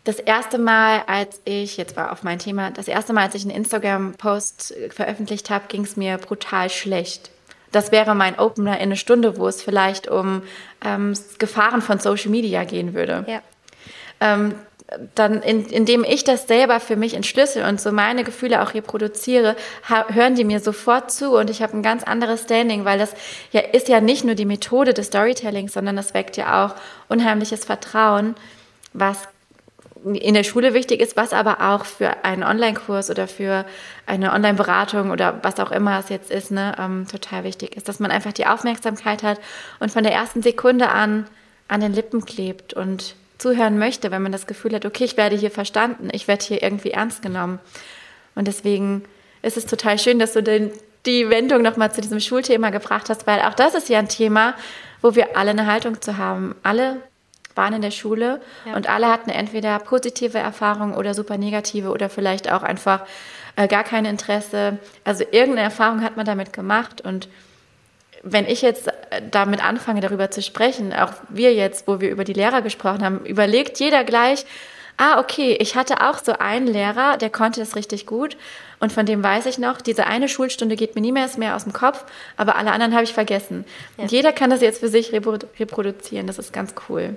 [0.04, 3.42] das erste Mal, als ich, jetzt war auf mein Thema, das erste Mal, als ich
[3.42, 7.30] einen Instagram-Post veröffentlicht habe, ging es mir brutal schlecht.
[7.70, 10.42] Das wäre mein Opener in eine Stunde, wo es vielleicht um
[10.84, 13.24] ähm, Gefahren von Social Media gehen würde.
[13.28, 13.42] Ja.
[14.20, 14.54] Ähm,
[15.14, 19.56] dann, in, indem ich das selber für mich entschlüssel und so meine Gefühle auch reproduziere,
[20.08, 23.14] hören die mir sofort zu und ich habe ein ganz anderes Standing, weil das
[23.52, 26.74] ja ist ja nicht nur die Methode des Storytellings, sondern das weckt ja auch
[27.08, 28.34] unheimliches Vertrauen,
[28.92, 29.28] was
[30.04, 33.66] in der Schule wichtig ist, was aber auch für einen Online-Kurs oder für
[34.06, 38.00] eine Online-Beratung oder was auch immer es jetzt ist, ne, ähm, total wichtig ist, dass
[38.00, 39.38] man einfach die Aufmerksamkeit hat
[39.78, 41.26] und von der ersten Sekunde an
[41.68, 45.36] an den Lippen klebt und zuhören möchte, wenn man das Gefühl hat, okay, ich werde
[45.36, 47.58] hier verstanden, ich werde hier irgendwie ernst genommen.
[48.34, 49.04] Und deswegen
[49.42, 50.70] ist es total schön, dass du den,
[51.06, 54.54] die Wendung nochmal zu diesem Schulthema gebracht hast, weil auch das ist ja ein Thema,
[55.02, 56.54] wo wir alle eine Haltung zu haben.
[56.62, 57.00] Alle
[57.54, 58.74] waren in der Schule ja.
[58.76, 63.04] und alle hatten entweder positive Erfahrungen oder super negative oder vielleicht auch einfach
[63.56, 64.78] äh, gar kein Interesse.
[65.04, 67.28] Also irgendeine Erfahrung hat man damit gemacht und
[68.22, 72.24] wenn ich jetzt äh, damit anfange, darüber zu sprechen, auch wir jetzt, wo wir über
[72.24, 74.44] die Lehrer gesprochen haben, überlegt jeder gleich,
[74.96, 78.36] ah, okay, ich hatte auch so einen Lehrer, der konnte das richtig gut.
[78.80, 81.64] Und von dem weiß ich noch, diese eine Schulstunde geht mir nie mehr, mehr aus
[81.64, 82.04] dem Kopf,
[82.36, 83.64] aber alle anderen habe ich vergessen.
[83.96, 84.02] Ja.
[84.02, 86.26] Und jeder kann das jetzt für sich reproduzieren.
[86.26, 87.16] Das ist ganz cool.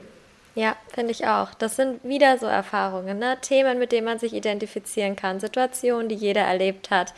[0.55, 1.53] Ja, finde ich auch.
[1.55, 3.37] Das sind wieder so Erfahrungen, ne?
[3.41, 7.13] Themen, mit denen man sich identifizieren kann, Situationen, die jeder erlebt hat,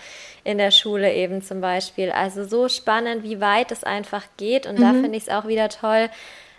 [0.45, 2.11] in der Schule eben zum Beispiel.
[2.11, 4.65] Also so spannend, wie weit es einfach geht.
[4.65, 4.81] Und mhm.
[4.81, 6.09] da finde ich es auch wieder toll,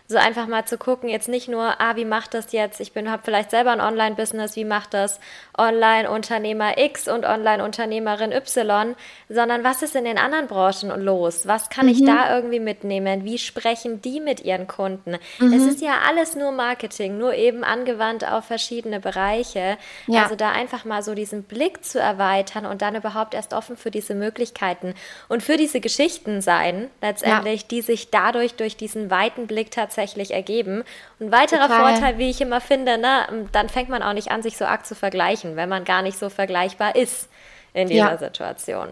[0.09, 2.81] so einfach mal zu gucken, jetzt nicht nur, ah, wie macht das jetzt?
[2.81, 5.19] Ich bin, habe vielleicht selber ein Online-Business, wie macht das
[5.59, 8.95] Online-Unternehmer X und Online-Unternehmerin Y,
[9.29, 11.49] sondern was ist in den anderen Branchen los?
[11.49, 11.93] Was kann mhm.
[11.93, 13.25] ich da irgendwie mitnehmen?
[13.25, 15.17] Wie sprechen die mit ihren Kunden?
[15.41, 15.53] Mhm.
[15.53, 19.77] Es ist ja alles nur Marketing, nur eben angewandt auf verschiedene Bereiche.
[20.07, 20.23] Ja.
[20.23, 23.91] Also da einfach mal so diesen Blick zu erweitern und dann überhaupt erst offen für
[23.91, 24.95] diese Möglichkeiten
[25.29, 27.69] und für diese Geschichten sein, letztendlich, ja.
[27.71, 30.85] die sich dadurch durch diesen weiten Blick tatsächlich tatsächlich ergeben.
[31.19, 31.93] Und weiterer Total.
[31.93, 34.87] Vorteil, wie ich immer finde, ne, dann fängt man auch nicht an, sich so arg
[34.87, 37.29] zu vergleichen, wenn man gar nicht so vergleichbar ist
[37.73, 38.19] in dieser ja.
[38.19, 38.89] Situation.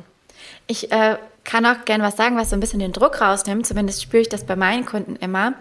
[0.66, 3.66] Ich äh, kann auch gerne was sagen, was so ein bisschen den Druck rausnimmt.
[3.66, 5.54] Zumindest spüre ich das bei meinen Kunden immer.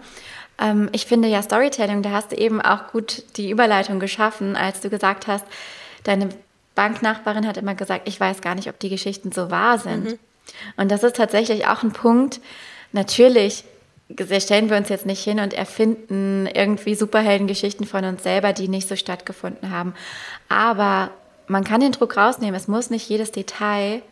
[0.58, 4.80] Ähm, ich finde ja Storytelling, da hast du eben auch gut die Überleitung geschaffen, als
[4.80, 5.44] du gesagt hast,
[6.04, 6.30] deine
[6.74, 10.04] Banknachbarin hat immer gesagt, ich weiß gar nicht, ob die Geschichten so wahr sind.
[10.04, 10.18] Mhm.
[10.76, 12.40] Und das ist tatsächlich auch ein Punkt.
[12.92, 13.64] Natürlich
[14.38, 18.88] stellen wir uns jetzt nicht hin und erfinden irgendwie Superheldengeschichten von uns selber, die nicht
[18.88, 19.94] so stattgefunden haben.
[20.48, 21.10] Aber
[21.46, 22.54] man kann den Druck rausnehmen.
[22.54, 24.02] Es muss nicht jedes Detail,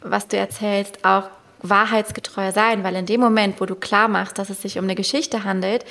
[0.00, 1.24] was du erzählst, auch
[1.60, 4.96] wahrheitsgetreu sein, weil in dem Moment, wo du klar machst, dass es sich um eine
[4.96, 5.84] Geschichte handelt,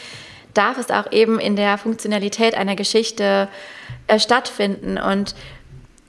[0.54, 3.47] darf es auch eben in der Funktionalität einer Geschichte
[4.08, 5.34] äh, stattfinden und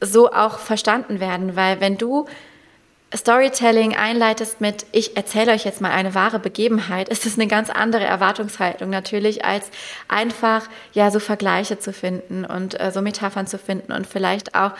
[0.00, 2.26] so auch verstanden werden, weil wenn du
[3.14, 7.68] Storytelling einleitest mit, ich erzähle euch jetzt mal eine wahre Begebenheit, ist es eine ganz
[7.68, 9.70] andere Erwartungshaltung natürlich, als
[10.08, 14.72] einfach ja so Vergleiche zu finden und äh, so Metaphern zu finden und vielleicht auch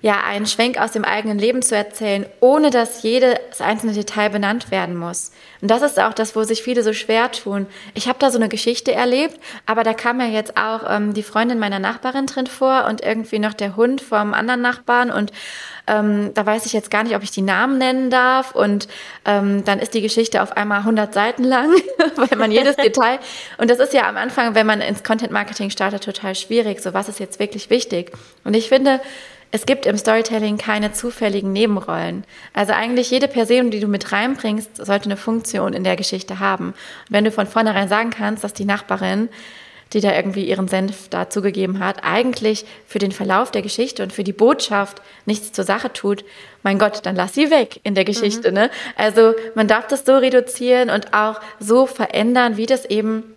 [0.00, 4.70] ja einen Schwenk aus dem eigenen Leben zu erzählen, ohne dass jedes einzelne Detail benannt
[4.70, 5.32] werden muss.
[5.60, 7.66] Und das ist auch das, wo sich viele so schwer tun.
[7.94, 11.24] Ich habe da so eine Geschichte erlebt, aber da kam ja jetzt auch ähm, die
[11.24, 15.32] Freundin meiner Nachbarin drin vor und irgendwie noch der Hund vom anderen Nachbarn und
[15.88, 18.88] ähm, da weiß ich jetzt gar nicht, ob ich die Namen nennen darf und
[19.24, 21.70] ähm, dann ist die Geschichte auf einmal 100 Seiten lang,
[22.16, 23.18] weil man jedes Detail
[23.56, 26.80] und das ist ja am Anfang, wenn man ins Content Marketing startet, total schwierig.
[26.80, 28.12] So was ist jetzt wirklich wichtig?
[28.44, 29.00] Und ich finde
[29.50, 32.24] es gibt im Storytelling keine zufälligen Nebenrollen.
[32.52, 36.68] Also eigentlich jede Person, die du mit reinbringst, sollte eine Funktion in der Geschichte haben.
[36.68, 36.74] Und
[37.10, 39.30] wenn du von vornherein sagen kannst, dass die Nachbarin,
[39.94, 44.24] die da irgendwie ihren Senf dazugegeben hat, eigentlich für den Verlauf der Geschichte und für
[44.24, 46.26] die Botschaft nichts zur Sache tut,
[46.62, 48.50] mein Gott, dann lass sie weg in der Geschichte.
[48.50, 48.54] Mhm.
[48.54, 48.70] Ne?
[48.96, 53.34] Also man darf das so reduzieren und auch so verändern, wie das eben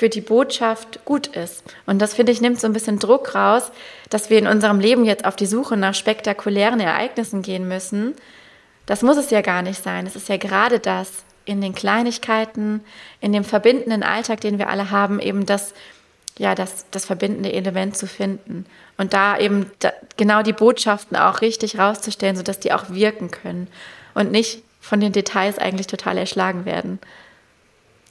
[0.00, 1.62] für die Botschaft gut ist.
[1.84, 3.70] Und das, finde ich, nimmt so ein bisschen Druck raus,
[4.08, 8.14] dass wir in unserem Leben jetzt auf die Suche nach spektakulären Ereignissen gehen müssen.
[8.86, 10.06] Das muss es ja gar nicht sein.
[10.06, 12.82] Es ist ja gerade das in den Kleinigkeiten,
[13.20, 15.74] in dem verbindenden Alltag, den wir alle haben, eben das,
[16.38, 18.64] ja, das, das verbindende Element zu finden.
[18.96, 23.68] Und da eben da, genau die Botschaften auch richtig rauszustellen, sodass die auch wirken können
[24.14, 27.00] und nicht von den Details eigentlich total erschlagen werden.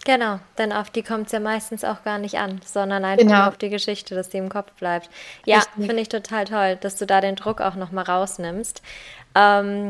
[0.10, 3.38] Genau, denn auf die kommt es ja meistens auch gar nicht an, sondern einfach genau.
[3.38, 5.08] nur auf die Geschichte, dass die im Kopf bleibt.
[5.46, 8.82] Ja, finde ich total toll, dass du da den Druck auch nochmal rausnimmst.
[9.36, 9.90] Ähm,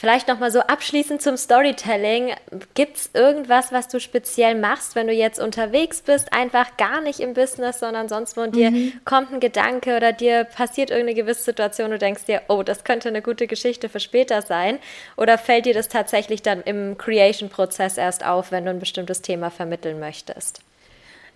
[0.00, 2.30] Vielleicht nochmal so abschließend zum Storytelling.
[2.74, 7.18] Gibt es irgendwas, was du speziell machst, wenn du jetzt unterwegs bist, einfach gar nicht
[7.18, 8.92] im Business, sondern sonst wo und dir mhm.
[9.04, 13.08] kommt ein Gedanke oder dir passiert irgendeine gewisse Situation, du denkst dir, oh, das könnte
[13.08, 14.78] eine gute Geschichte für später sein?
[15.16, 19.50] Oder fällt dir das tatsächlich dann im Creation-Prozess erst auf, wenn du ein bestimmtes Thema
[19.50, 20.60] vermitteln möchtest?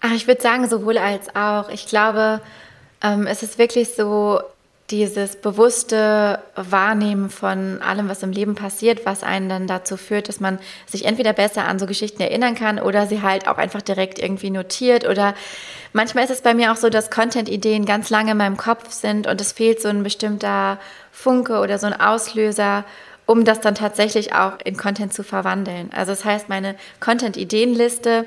[0.01, 1.69] Ach, ich würde sagen, sowohl als auch.
[1.69, 2.41] Ich glaube,
[3.03, 4.41] ähm, es ist wirklich so,
[4.93, 10.39] dieses bewusste Wahrnehmen von allem, was im Leben passiert, was einen dann dazu führt, dass
[10.39, 14.19] man sich entweder besser an so Geschichten erinnern kann oder sie halt auch einfach direkt
[14.19, 15.09] irgendwie notiert.
[15.09, 15.35] Oder
[15.95, 19.27] manchmal ist es bei mir auch so, dass Content-Ideen ganz lange in meinem Kopf sind
[19.27, 20.79] und es fehlt so ein bestimmter
[21.11, 22.85] Funke oder so ein Auslöser,
[23.25, 25.91] um das dann tatsächlich auch in Content zu verwandeln.
[25.97, 28.27] Also das heißt, meine Content-Ideenliste,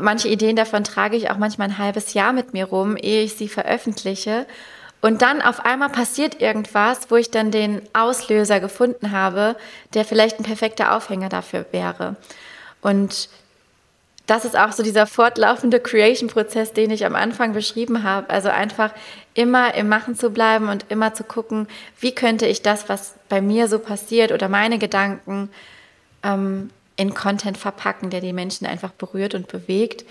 [0.00, 3.36] manche Ideen davon trage ich auch manchmal ein halbes Jahr mit mir rum, ehe ich
[3.36, 4.46] sie veröffentliche.
[5.00, 9.56] Und dann auf einmal passiert irgendwas, wo ich dann den Auslöser gefunden habe,
[9.94, 12.16] der vielleicht ein perfekter Aufhänger dafür wäre.
[12.82, 13.28] Und
[14.26, 18.30] das ist auch so dieser fortlaufende Creation-Prozess, den ich am Anfang beschrieben habe.
[18.30, 18.92] Also einfach
[19.34, 21.66] immer im Machen zu bleiben und immer zu gucken,
[21.98, 25.50] wie könnte ich das, was bei mir so passiert oder meine Gedanken
[26.22, 30.04] ähm, in Content verpacken, der die Menschen einfach berührt und bewegt.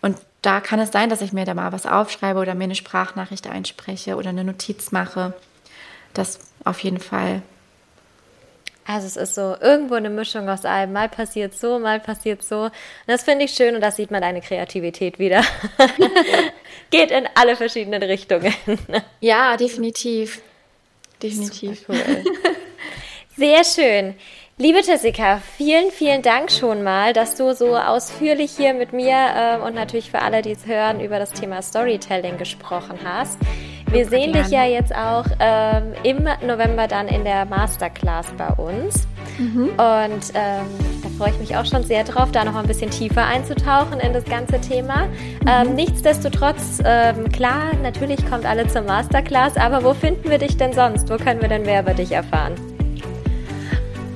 [0.00, 0.16] Und
[0.46, 3.48] da kann es sein, dass ich mir da mal was aufschreibe oder mir eine Sprachnachricht
[3.48, 5.34] einspreche oder eine Notiz mache.
[6.14, 7.42] Das auf jeden Fall.
[8.86, 10.92] Also es ist so irgendwo eine Mischung aus allem.
[10.92, 12.62] Mal passiert so, mal passiert so.
[12.62, 12.72] Und
[13.08, 15.42] das finde ich schön und das sieht man deine Kreativität wieder.
[16.90, 18.54] Geht in alle verschiedenen Richtungen.
[19.18, 20.40] Ja, definitiv.
[21.20, 21.88] Definitiv.
[21.88, 22.24] Cool.
[23.36, 24.14] Sehr schön.
[24.58, 29.58] Liebe Jessica, vielen, vielen Dank schon mal, dass du so ausführlich hier mit mir äh,
[29.58, 33.38] und natürlich für alle, die es hören, über das Thema Storytelling gesprochen hast.
[33.90, 39.06] Wir sehen dich ja jetzt auch ähm, im November dann in der Masterclass bei uns.
[39.36, 39.68] Mhm.
[39.68, 40.66] Und ähm,
[41.02, 44.14] da freue ich mich auch schon sehr drauf, da noch ein bisschen tiefer einzutauchen in
[44.14, 45.04] das ganze Thema.
[45.04, 45.10] Mhm.
[45.46, 50.72] Ähm, nichtsdestotrotz, ähm, klar, natürlich kommt alle zur Masterclass, aber wo finden wir dich denn
[50.72, 51.10] sonst?
[51.10, 52.54] Wo können wir denn mehr über dich erfahren?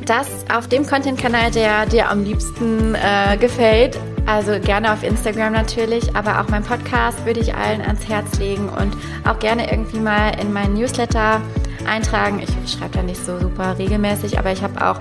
[0.07, 3.99] Das auf dem Content-Kanal, der dir am liebsten äh, gefällt.
[4.27, 8.69] Also gerne auf Instagram natürlich, aber auch mein Podcast würde ich allen ans Herz legen
[8.69, 11.41] und auch gerne irgendwie mal in meinen Newsletter
[11.87, 12.41] eintragen.
[12.41, 14.99] Ich schreibe da nicht so super regelmäßig, aber ich habe auch,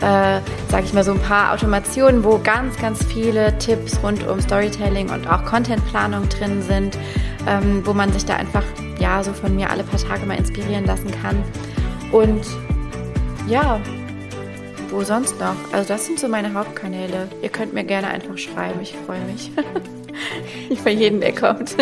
[0.00, 4.40] äh, sage ich mal, so ein paar Automationen, wo ganz, ganz viele Tipps rund um
[4.40, 6.98] Storytelling und auch Contentplanung drin sind,
[7.46, 8.64] ähm, wo man sich da einfach
[8.98, 11.42] ja so von mir alle paar Tage mal inspirieren lassen kann.
[12.10, 12.46] Und
[13.46, 13.80] ja,
[14.92, 15.56] wo sonst noch?
[15.72, 17.28] Also das sind so meine Hauptkanäle.
[17.42, 19.50] Ihr könnt mir gerne einfach schreiben, ich freue mich.
[20.68, 21.76] nicht bei jedem, der kommt.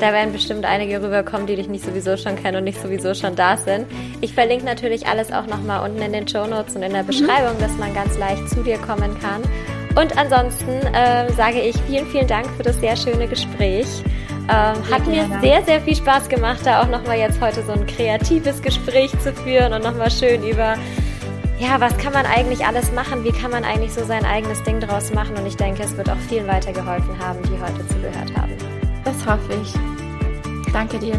[0.00, 3.34] Da werden bestimmt einige rüberkommen, die dich nicht sowieso schon kennen und nicht sowieso schon
[3.34, 3.86] da sind.
[4.20, 7.08] Ich verlinke natürlich alles auch nochmal unten in den Show Notes und in der mhm.
[7.08, 7.60] Beschreibung, mhm.
[7.60, 9.42] dass man ganz leicht zu dir kommen kann.
[9.96, 13.88] Und ansonsten äh, sage ich vielen, vielen Dank für das sehr schöne Gespräch.
[14.50, 17.86] Ähm, hat mir sehr, sehr viel Spaß gemacht, da auch nochmal jetzt heute so ein
[17.86, 20.76] kreatives Gespräch zu führen und nochmal schön über
[21.58, 23.24] ja, was kann man eigentlich alles machen?
[23.24, 25.36] Wie kann man eigentlich so sein eigenes Ding draus machen?
[25.36, 28.52] Und ich denke, es wird auch vielen weitergeholfen haben, die heute zugehört haben.
[29.04, 29.74] Das hoffe ich.
[30.72, 31.18] Danke dir.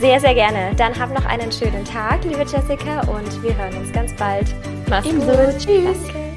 [0.00, 0.74] Sehr, sehr gerne.
[0.76, 4.54] Dann hab noch einen schönen Tag, liebe Jessica, und wir hören uns ganz bald.
[4.88, 5.32] Mach's Ebenso.
[5.32, 5.58] gut.
[5.58, 6.04] Tschüss.
[6.06, 6.27] Danke.